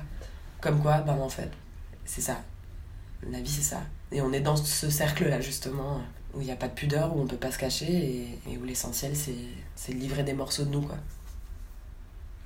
Comme 0.62 0.82
quoi, 0.82 1.00
ben 1.02 1.14
en 1.14 1.30
fait, 1.30 1.52
c'est 2.06 2.22
ça. 2.22 2.42
La 3.28 3.42
vie, 3.42 3.50
c'est 3.50 3.62
ça. 3.62 3.82
Et 4.12 4.22
on 4.22 4.32
est 4.32 4.40
dans 4.40 4.56
ce 4.56 4.90
cercle-là, 4.90 5.42
justement, 5.42 6.02
où 6.34 6.42
il 6.42 6.46
n'y 6.46 6.52
a 6.52 6.56
pas 6.56 6.68
de 6.68 6.74
pudeur, 6.74 7.16
où 7.16 7.22
on 7.22 7.28
peut 7.28 7.38
pas 7.38 7.52
se 7.52 7.60
cacher, 7.60 7.92
et, 7.92 8.40
et 8.52 8.58
où 8.58 8.64
l'essentiel, 8.64 9.14
c'est 9.16 9.94
de 9.94 9.98
livrer 9.98 10.24
des 10.24 10.34
morceaux 10.34 10.64
de 10.64 10.70
nous, 10.70 10.82
quoi. 10.82 10.98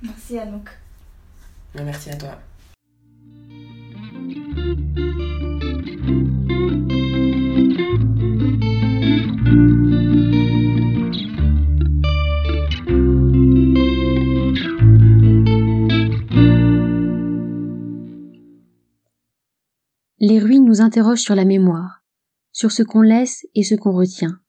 Merci 0.02 0.38
Anouk. 0.38 0.68
Merci 1.74 2.10
à 2.10 2.16
toi. 2.16 2.38
Les 20.26 20.38
ruines 20.38 20.64
nous 20.64 20.80
interrogent 20.80 21.20
sur 21.20 21.34
la 21.34 21.44
mémoire, 21.44 22.02
sur 22.50 22.72
ce 22.72 22.82
qu'on 22.82 23.02
laisse 23.02 23.46
et 23.54 23.62
ce 23.62 23.74
qu'on 23.74 23.92
retient. 23.92 24.40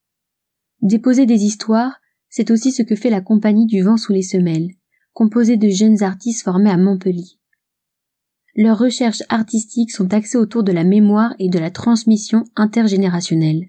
Déposer 0.80 1.26
des 1.26 1.44
histoires, 1.44 2.00
c'est 2.30 2.50
aussi 2.50 2.72
ce 2.72 2.82
que 2.82 2.96
fait 2.96 3.10
la 3.10 3.20
compagnie 3.20 3.66
du 3.66 3.82
vent 3.82 3.98
sous 3.98 4.14
les 4.14 4.22
semelles, 4.22 4.70
composé 5.12 5.58
de 5.58 5.68
jeunes 5.68 6.02
artistes 6.02 6.44
formés 6.44 6.70
à 6.70 6.78
Montpellier. 6.78 7.38
Leurs 8.54 8.78
recherches 8.78 9.22
artistiques 9.28 9.90
sont 9.90 10.14
axées 10.14 10.38
autour 10.38 10.64
de 10.64 10.72
la 10.72 10.82
mémoire 10.82 11.34
et 11.38 11.50
de 11.50 11.58
la 11.58 11.70
transmission 11.70 12.44
intergénérationnelle. 12.56 13.68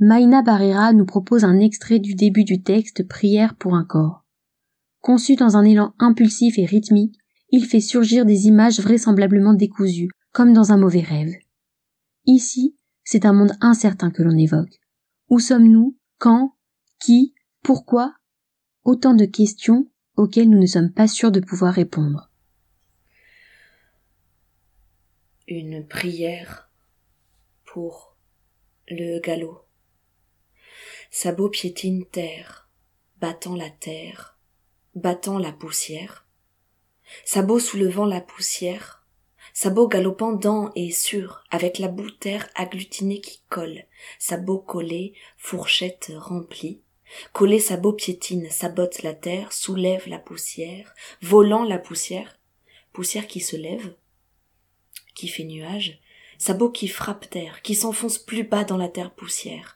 Maïna 0.00 0.42
Barrera 0.42 0.92
nous 0.92 1.06
propose 1.06 1.44
un 1.44 1.60
extrait 1.60 2.00
du 2.00 2.16
début 2.16 2.42
du 2.42 2.64
texte 2.64 3.06
Prière 3.06 3.54
pour 3.54 3.76
un 3.76 3.84
corps. 3.84 4.24
Conçu 5.02 5.36
dans 5.36 5.56
un 5.56 5.62
élan 5.62 5.94
impulsif 6.00 6.58
et 6.58 6.66
rythmique, 6.66 7.14
il 7.50 7.64
fait 7.64 7.78
surgir 7.78 8.26
des 8.26 8.48
images 8.48 8.80
vraisemblablement 8.80 9.54
décousues, 9.54 10.08
comme 10.36 10.52
dans 10.52 10.70
un 10.70 10.76
mauvais 10.76 11.00
rêve. 11.00 11.34
Ici, 12.26 12.76
c'est 13.04 13.24
un 13.24 13.32
monde 13.32 13.54
incertain 13.62 14.10
que 14.10 14.22
l'on 14.22 14.36
évoque. 14.36 14.82
Où 15.30 15.40
sommes-nous? 15.40 15.96
Quand? 16.18 16.58
Qui? 16.98 17.34
Pourquoi? 17.62 18.14
Autant 18.84 19.14
de 19.14 19.24
questions 19.24 19.90
auxquelles 20.14 20.50
nous 20.50 20.60
ne 20.60 20.66
sommes 20.66 20.92
pas 20.92 21.08
sûrs 21.08 21.32
de 21.32 21.40
pouvoir 21.40 21.72
répondre. 21.72 22.30
une 25.48 25.86
prière 25.86 26.70
pour 27.64 28.14
le 28.88 29.20
galop. 29.20 29.64
Sabot 31.10 31.48
piétine 31.48 32.04
terre, 32.04 32.68
battant 33.22 33.56
la 33.56 33.70
terre, 33.70 34.38
battant 34.94 35.38
la 35.38 35.52
poussière. 35.52 36.28
Sabot 37.24 37.58
soulevant 37.58 38.04
la 38.04 38.20
poussière, 38.20 38.95
sabot 39.56 39.88
galopant 39.88 40.32
dans 40.34 40.70
et 40.74 40.90
sur, 40.90 41.42
avec 41.50 41.78
la 41.78 41.88
boue 41.88 42.10
terre 42.10 42.46
agglutinée 42.56 43.22
qui 43.22 43.40
colle, 43.48 43.84
sabot 44.18 44.58
collé, 44.58 45.14
fourchette 45.38 46.12
remplie, 46.14 46.82
collé 47.32 47.58
sabot 47.58 47.94
piétine, 47.94 48.50
sabote 48.50 49.02
la 49.02 49.14
terre, 49.14 49.54
soulève 49.54 50.06
la 50.08 50.18
poussière, 50.18 50.94
volant 51.22 51.64
la 51.64 51.78
poussière, 51.78 52.38
poussière 52.92 53.26
qui 53.26 53.40
se 53.40 53.56
lève, 53.56 53.94
qui 55.14 55.26
fait 55.26 55.44
nuage, 55.44 56.02
sabot 56.36 56.68
qui 56.68 56.86
frappe 56.86 57.30
terre, 57.30 57.62
qui 57.62 57.74
s'enfonce 57.74 58.18
plus 58.18 58.44
bas 58.44 58.64
dans 58.64 58.76
la 58.76 58.90
terre 58.90 59.14
poussière. 59.14 59.75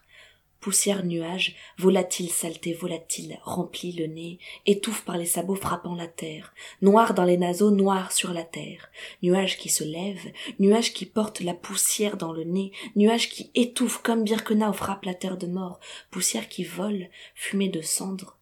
Poussière, 0.61 1.03
nuage, 1.03 1.55
volatile, 1.79 2.29
saleté, 2.29 2.73
volatile, 2.73 3.39
remplit 3.41 3.93
le 3.93 4.05
nez, 4.05 4.37
étouffe 4.67 5.03
par 5.03 5.17
les 5.17 5.25
sabots 5.25 5.55
frappant 5.55 5.95
la 5.95 6.07
terre, 6.07 6.53
noir 6.83 7.15
dans 7.15 7.23
les 7.23 7.37
naseaux, 7.37 7.71
noir 7.71 8.11
sur 8.11 8.31
la 8.31 8.43
terre, 8.43 8.91
nuage 9.23 9.57
qui 9.57 9.69
se 9.69 9.83
lève, 9.83 10.31
nuage 10.59 10.93
qui 10.93 11.07
porte 11.07 11.39
la 11.39 11.55
poussière 11.55 12.15
dans 12.15 12.31
le 12.31 12.43
nez, 12.43 12.71
nuage 12.95 13.29
qui 13.29 13.49
étouffe 13.55 14.03
comme 14.03 14.23
Birkenau 14.23 14.71
frappe 14.71 15.05
la 15.05 15.15
terre 15.15 15.37
de 15.37 15.47
mort, 15.47 15.79
poussière 16.11 16.47
qui 16.47 16.63
vole, 16.63 17.09
fumée 17.33 17.69
de 17.69 17.81
cendres, 17.81 18.37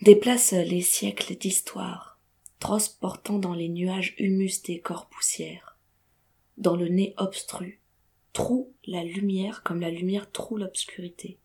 déplace 0.00 0.52
les 0.52 0.82
siècles 0.82 1.34
d'histoire, 1.34 2.20
transportant 2.60 3.40
dans 3.40 3.54
les 3.54 3.68
nuages 3.68 4.14
humus 4.18 4.62
des 4.62 4.78
corps 4.78 5.08
poussières. 5.08 5.76
Dans 6.58 6.76
le 6.76 6.86
nez 6.86 7.14
obstru, 7.16 7.80
troue 8.38 8.72
la 8.86 9.02
lumière 9.02 9.64
comme 9.64 9.80
la 9.80 9.90
lumière 9.90 10.30
troue 10.30 10.58
l'obscurité. 10.58 11.40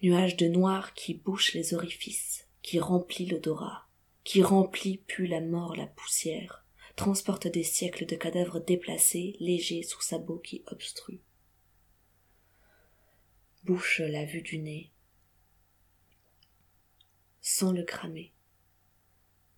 Nuage 0.00 0.36
de 0.36 0.46
noir 0.46 0.94
qui 0.94 1.14
bouche 1.14 1.52
les 1.54 1.74
orifices, 1.74 2.46
qui 2.62 2.78
remplit 2.78 3.26
l'odorat, 3.26 3.88
qui 4.22 4.40
remplit 4.40 4.98
pue 4.98 5.26
la 5.26 5.40
mort 5.40 5.74
la 5.74 5.88
poussière, 5.88 6.64
transporte 6.94 7.48
des 7.48 7.64
siècles 7.64 8.06
de 8.06 8.14
cadavres 8.14 8.60
déplacés, 8.60 9.34
légers 9.40 9.82
sous 9.82 10.00
sabots 10.00 10.38
qui 10.38 10.62
obstruent. 10.68 11.24
Bouche 13.64 13.98
la 13.98 14.24
vue 14.24 14.42
du 14.42 14.60
nez, 14.60 14.92
sans 17.40 17.72
le 17.72 17.82
cramer. 17.82 18.32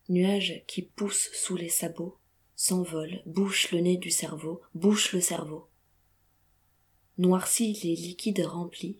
Nuage 0.08 0.64
qui 0.66 0.80
pousse 0.80 1.30
sous 1.34 1.56
les 1.56 1.68
sabots, 1.68 2.16
s'envole, 2.56 3.20
bouche 3.26 3.70
le 3.70 3.80
nez 3.80 3.98
du 3.98 4.10
cerveau, 4.10 4.62
bouche 4.72 5.12
le 5.12 5.20
cerveau. 5.20 5.68
Noircit 7.16 7.78
les 7.84 7.94
liquides 7.94 8.44
remplis. 8.44 8.98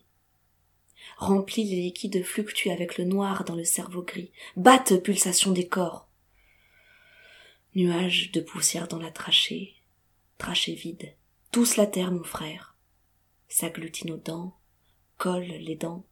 Remplit 1.17 1.65
les 1.65 1.81
liquides 1.83 2.25
fluctuent 2.25 2.71
avec 2.71 2.97
le 2.97 3.05
noir 3.05 3.45
dans 3.45 3.57
le 3.57 3.65
cerveau 3.65 4.03
gris. 4.03 4.31
Batte 4.57 5.03
pulsation 5.03 5.51
des 5.51 5.67
corps. 5.67 6.09
Nuages 7.75 8.31
de 8.31 8.41
poussière 8.41 8.87
dans 8.87 9.01
la 9.01 9.11
trachée, 9.11 9.75
trachée 10.39 10.75
vide. 10.75 11.13
Tous 11.51 11.77
la 11.77 11.87
terre, 11.87 12.13
mon 12.13 12.23
frère. 12.23 12.77
S'agglutine 13.49 14.13
aux 14.13 14.17
dents, 14.17 14.57
colle 15.19 15.43
les 15.43 15.77
dents, 15.77 16.05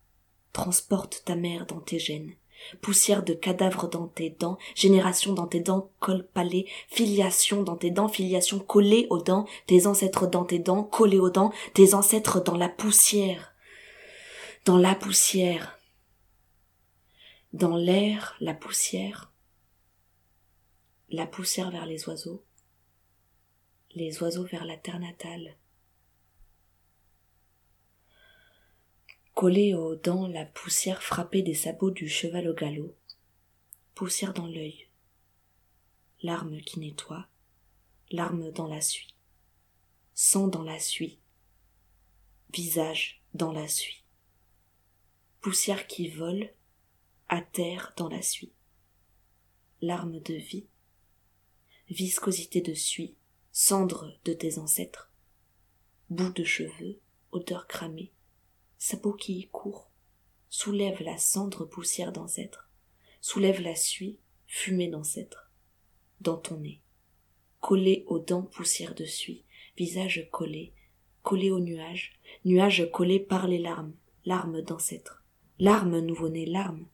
transporte 0.52 1.22
ta 1.24 1.36
mère 1.36 1.66
dans 1.66 1.80
tes 1.80 1.98
gènes 1.98 2.34
poussière 2.80 3.22
de 3.22 3.34
cadavres 3.34 3.88
dans 3.88 4.06
tes 4.06 4.30
dents, 4.30 4.58
génération 4.74 5.32
dans 5.32 5.46
tes 5.46 5.60
dents, 5.60 5.90
col 6.00 6.26
palais, 6.26 6.66
filiation 6.88 7.62
dans 7.62 7.76
tes 7.76 7.90
dents, 7.90 8.08
filiation 8.08 8.58
collée 8.58 9.06
aux 9.10 9.20
dents, 9.20 9.46
tes 9.66 9.86
ancêtres 9.86 10.26
dans 10.26 10.44
tes 10.44 10.58
dents, 10.58 10.84
collés 10.84 11.18
aux 11.18 11.30
dents, 11.30 11.52
tes 11.74 11.94
ancêtres 11.94 12.42
dans 12.42 12.56
la 12.56 12.68
poussière, 12.68 13.54
dans 14.64 14.78
la 14.78 14.94
poussière, 14.94 15.78
dans 17.52 17.76
l'air, 17.76 18.36
la 18.40 18.54
poussière, 18.54 19.32
la 21.10 21.26
poussière 21.26 21.70
vers 21.70 21.86
les 21.86 22.08
oiseaux, 22.08 22.42
les 23.94 24.22
oiseaux 24.22 24.44
vers 24.44 24.64
la 24.64 24.76
terre 24.76 24.98
natale, 24.98 25.56
collée 29.42 29.74
aux 29.74 29.96
dents 29.96 30.28
la 30.28 30.44
poussière 30.44 31.02
frappée 31.02 31.42
des 31.42 31.56
sabots 31.56 31.90
du 31.90 32.08
cheval 32.08 32.46
au 32.46 32.54
galop, 32.54 32.96
poussière 33.92 34.34
dans 34.34 34.46
l'œil, 34.46 34.86
larme 36.22 36.60
qui 36.60 36.78
nettoie, 36.78 37.26
larme 38.12 38.52
dans 38.52 38.68
la 38.68 38.80
suie, 38.80 39.16
sang 40.14 40.46
dans 40.46 40.62
la 40.62 40.78
suie, 40.78 41.18
visage 42.54 43.20
dans 43.34 43.50
la 43.50 43.66
suie, 43.66 44.04
poussière 45.40 45.88
qui 45.88 46.08
vole, 46.08 46.54
à 47.28 47.42
terre 47.42 47.94
dans 47.96 48.08
la 48.08 48.22
suie, 48.22 48.52
larme 49.80 50.20
de 50.20 50.34
vie, 50.34 50.68
viscosité 51.90 52.60
de 52.60 52.74
suie, 52.74 53.16
cendre 53.50 54.16
de 54.24 54.34
tes 54.34 54.58
ancêtres, 54.58 55.10
bout 56.10 56.30
de 56.30 56.44
cheveux, 56.44 57.00
odeur 57.32 57.66
cramée, 57.66 58.12
sa 58.84 58.96
y 59.28 59.48
court, 59.52 59.92
soulève 60.48 61.04
la 61.04 61.16
cendre 61.16 61.64
poussière 61.64 62.10
d'ancêtre, 62.10 62.68
soulève 63.20 63.60
la 63.60 63.76
suie, 63.76 64.18
fumée 64.48 64.88
d'ancêtre, 64.88 65.52
dans 66.20 66.36
ton 66.36 66.56
nez, 66.56 66.82
collé 67.60 68.02
aux 68.08 68.18
dents 68.18 68.42
poussière 68.42 68.96
de 68.96 69.04
suie, 69.04 69.44
visage 69.76 70.28
collé, 70.32 70.72
collé 71.22 71.52
aux 71.52 71.60
nuages, 71.60 72.18
nuages 72.44 72.90
collés 72.92 73.20
par 73.20 73.46
les 73.46 73.60
larmes, 73.60 73.94
larmes 74.24 74.62
d'ancêtre, 74.62 75.22
larmes 75.60 76.00
nouveau-né, 76.00 76.44
larmes. 76.44 76.88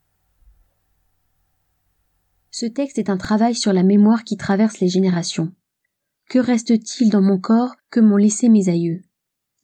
Ce 2.50 2.66
texte 2.66 2.98
est 2.98 3.08
un 3.08 3.16
travail 3.16 3.54
sur 3.54 3.72
la 3.72 3.82
mémoire 3.82 4.24
qui 4.24 4.36
traverse 4.36 4.80
les 4.80 4.88
générations. 4.88 5.54
Que 6.28 6.38
reste-t-il 6.38 7.08
dans 7.08 7.22
mon 7.22 7.40
corps 7.40 7.76
que 7.88 8.00
m'ont 8.00 8.18
laissé 8.18 8.50
mes 8.50 8.68
aïeux? 8.68 9.00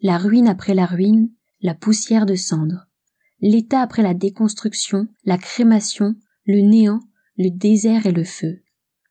La 0.00 0.16
ruine 0.16 0.48
après 0.48 0.72
la 0.72 0.86
ruine, 0.86 1.30
la 1.64 1.74
poussière 1.74 2.26
de 2.26 2.34
cendre, 2.34 2.86
l'état 3.40 3.80
après 3.80 4.02
la 4.02 4.12
déconstruction, 4.12 5.08
la 5.24 5.38
crémation, 5.38 6.14
le 6.44 6.60
néant, 6.60 7.00
le 7.38 7.48
désert 7.48 8.04
et 8.04 8.12
le 8.12 8.22
feu. 8.22 8.60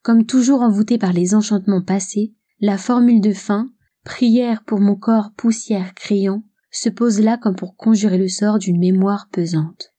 Comme 0.04 0.28
toujours 0.28 0.62
envoûté 0.62 1.00
par 1.00 1.14
les 1.14 1.34
enchantements 1.34 1.82
passés, 1.82 2.36
la 2.60 2.78
formule 2.78 3.22
de 3.22 3.34
fin, 3.34 3.72
prière 4.06 4.64
pour 4.66 4.80
mon 4.80 4.96
corps 4.96 5.32
poussière 5.36 5.96
criant, 5.96 6.44
se 6.70 6.90
pose 6.90 7.20
là 7.20 7.38
comme 7.38 7.56
pour 7.56 7.76
conjurer 7.76 8.20
le 8.20 8.28
sort 8.28 8.60
d'une 8.60 8.80
mémoire 8.80 9.30
pesante. 9.32 9.93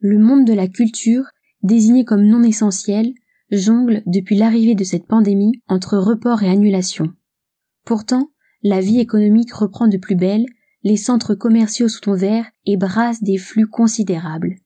Le 0.00 0.18
monde 0.18 0.46
de 0.46 0.54
la 0.54 0.66
culture, 0.66 1.24
désigné 1.62 2.04
comme 2.04 2.24
non 2.24 2.42
essentiel, 2.42 3.12
jongle 3.50 4.02
depuis 4.06 4.36
l'arrivée 4.36 4.74
de 4.74 4.84
cette 4.84 5.06
pandémie 5.06 5.60
entre 5.68 5.98
report 5.98 6.42
et 6.42 6.48
annulation. 6.48 7.12
Pourtant, 7.84 8.30
la 8.62 8.80
vie 8.80 8.98
économique 8.98 9.52
reprend 9.52 9.88
de 9.88 9.98
plus 9.98 10.16
belle, 10.16 10.46
les 10.82 10.96
centres 10.96 11.34
commerciaux 11.34 11.88
sont 11.88 12.12
ouverts 12.12 12.50
et 12.64 12.78
brassent 12.78 13.22
des 13.22 13.36
flux 13.36 13.66
considérables. 13.66 14.56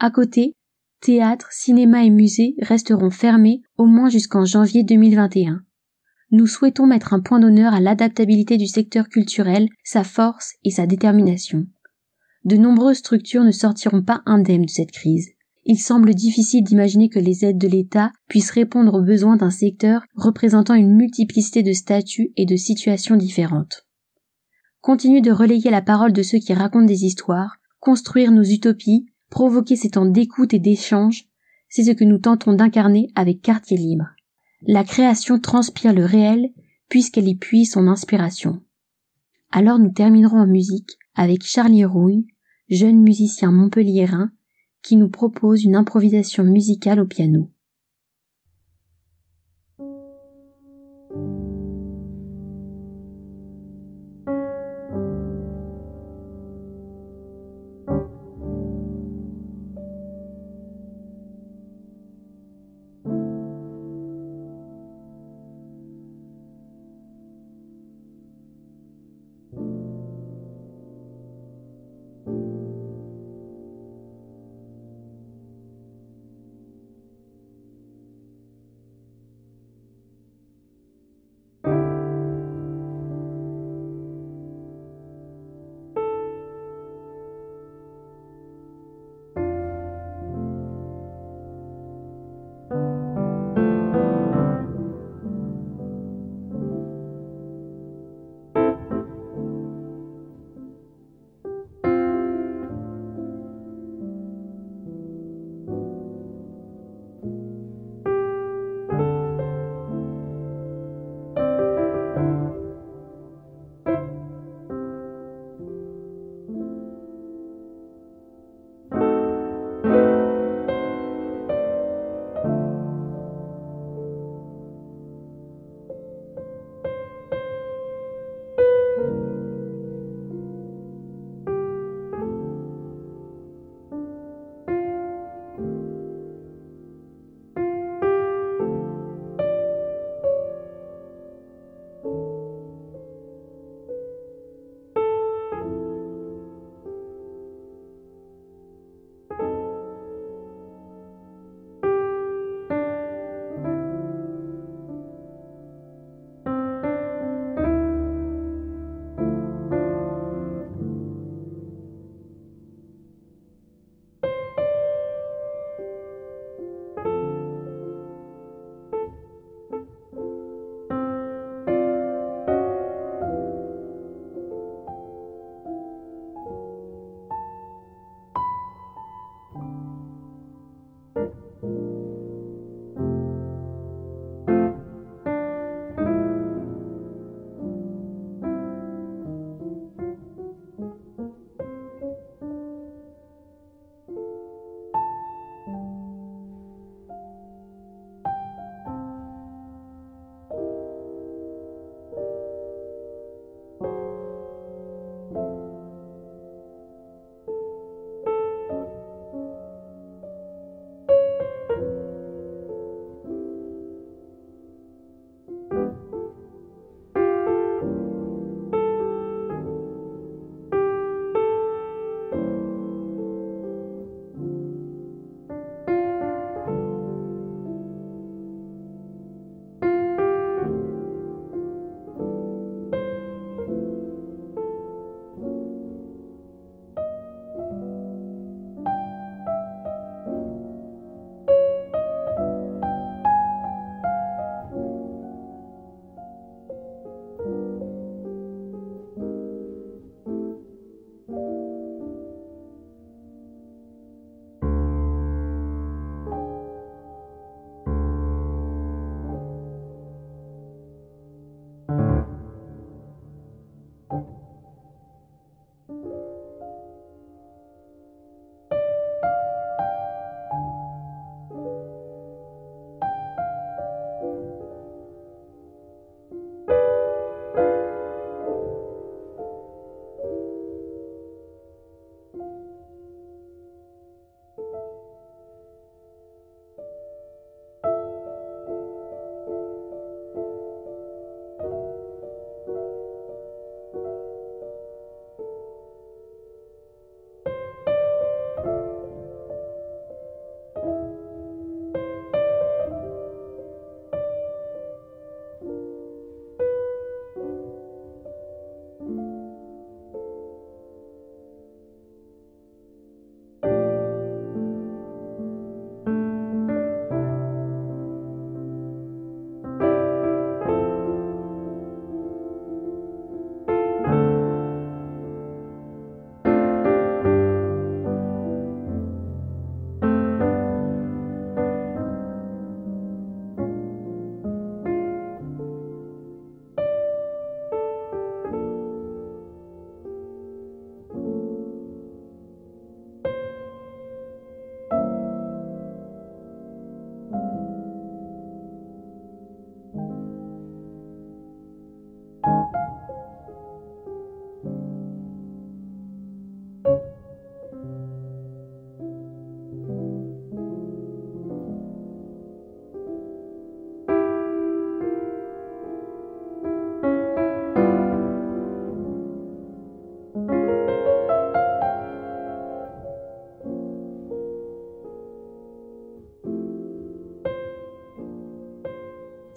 À 0.00 0.10
côté, 0.10 0.56
théâtres, 1.00 1.52
cinéma 1.52 2.04
et 2.04 2.10
musées 2.10 2.56
resteront 2.60 3.10
fermés 3.10 3.62
au 3.76 3.86
moins 3.86 4.08
jusqu'en 4.08 4.44
janvier 4.44 4.82
2021. 4.82 5.62
Nous 6.32 6.46
souhaitons 6.48 6.86
mettre 6.86 7.14
un 7.14 7.20
point 7.20 7.38
d'honneur 7.38 7.74
à 7.74 7.80
l'adaptabilité 7.80 8.56
du 8.56 8.66
secteur 8.66 9.08
culturel, 9.08 9.68
sa 9.84 10.02
force 10.02 10.54
et 10.64 10.70
sa 10.70 10.86
détermination 10.86 11.66
de 12.44 12.56
nombreuses 12.56 12.98
structures 12.98 13.44
ne 13.44 13.50
sortiront 13.50 14.02
pas 14.02 14.22
indemnes 14.26 14.66
de 14.66 14.70
cette 14.70 14.92
crise. 14.92 15.30
Il 15.66 15.78
semble 15.78 16.14
difficile 16.14 16.62
d'imaginer 16.62 17.08
que 17.08 17.18
les 17.18 17.44
aides 17.44 17.58
de 17.58 17.68
l'État 17.68 18.12
puissent 18.28 18.50
répondre 18.50 18.94
aux 18.94 19.02
besoins 19.02 19.36
d'un 19.36 19.50
secteur 19.50 20.02
représentant 20.14 20.74
une 20.74 20.94
multiplicité 20.94 21.62
de 21.62 21.72
statuts 21.72 22.32
et 22.36 22.44
de 22.44 22.56
situations 22.56 23.16
différentes. 23.16 23.86
Continuer 24.82 25.22
de 25.22 25.32
relayer 25.32 25.70
la 25.70 25.80
parole 25.80 26.12
de 26.12 26.22
ceux 26.22 26.38
qui 26.38 26.52
racontent 26.52 26.84
des 26.84 27.06
histoires, 27.06 27.56
construire 27.80 28.30
nos 28.30 28.42
utopies, 28.42 29.06
provoquer 29.30 29.76
ces 29.76 29.90
temps 29.90 30.04
d'écoute 30.04 30.52
et 30.52 30.58
d'échange, 30.58 31.24
c'est 31.70 31.84
ce 31.84 31.92
que 31.92 32.04
nous 32.04 32.18
tentons 32.18 32.52
d'incarner 32.52 33.08
avec 33.14 33.40
Quartier 33.40 33.78
Libre. 33.78 34.10
La 34.66 34.84
création 34.84 35.38
transpire 35.38 35.94
le 35.94 36.04
réel 36.04 36.50
puisqu'elle 36.90 37.28
y 37.28 37.36
puise 37.36 37.72
son 37.72 37.88
inspiration. 37.88 38.62
Alors 39.50 39.78
nous 39.78 39.90
terminerons 39.90 40.40
en 40.40 40.46
musique 40.46 40.98
avec 41.14 41.42
Charlie 41.42 41.84
Rouille, 41.84 42.26
jeune 42.68 43.00
musicien 43.00 43.52
montpelliérain 43.52 44.30
qui 44.82 44.96
nous 44.96 45.08
propose 45.08 45.64
une 45.64 45.76
improvisation 45.76 46.44
musicale 46.44 47.00
au 47.00 47.06
piano. 47.06 47.50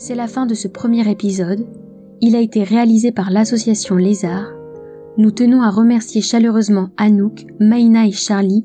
C'est 0.08 0.15
la 0.15 0.28
fin 0.28 0.46
de 0.46 0.54
ce 0.54 0.70
premier 0.70 1.12
épisode. 1.12 1.67
Il 2.22 2.38
a 2.38 2.39
été 2.39 2.63
réalisé 2.63 3.12
par 3.12 3.30
l'association 3.30 3.98
Lézard. 3.98 4.54
Nous 5.17 5.32
tenons 5.32 5.62
à 5.62 5.70
remercier 5.70 6.22
chaleureusement 6.22 6.91
Anouk, 6.96 7.46
Maïna 7.60 8.08
et 8.08 8.13
Charlie 8.13 8.63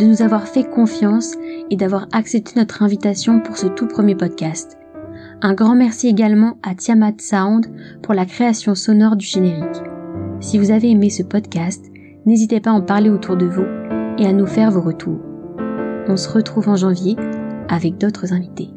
de 0.00 0.04
nous 0.04 0.20
avoir 0.20 0.48
fait 0.48 0.68
confiance 0.68 1.34
et 1.70 1.76
d'avoir 1.76 2.08
accepté 2.10 2.54
notre 2.56 2.82
invitation 2.82 3.38
pour 3.38 3.56
ce 3.56 3.68
tout 3.68 3.86
premier 3.86 4.16
podcast. 4.16 4.78
Un 5.42 5.54
grand 5.54 5.76
merci 5.76 6.08
également 6.08 6.58
à 6.64 6.74
Tiamat 6.74 7.20
Sound 7.20 7.66
pour 8.02 8.14
la 8.14 8.26
création 8.26 8.74
sonore 8.74 9.14
du 9.14 9.26
générique. 9.26 9.84
Si 10.40 10.58
vous 10.58 10.72
avez 10.72 10.90
aimé 10.90 11.08
ce 11.08 11.22
podcast, 11.22 11.84
n'hésitez 12.26 12.58
pas 12.58 12.70
à 12.70 12.74
en 12.74 12.82
parler 12.82 13.10
autour 13.10 13.36
de 13.36 13.46
vous 13.46 13.66
et 14.18 14.26
à 14.26 14.32
nous 14.32 14.46
faire 14.46 14.72
vos 14.72 14.82
retours. 14.82 15.20
On 16.08 16.16
se 16.16 16.28
retrouve 16.28 16.68
en 16.68 16.74
janvier 16.74 17.14
avec 17.68 17.96
d'autres 17.96 18.32
invités. 18.32 18.70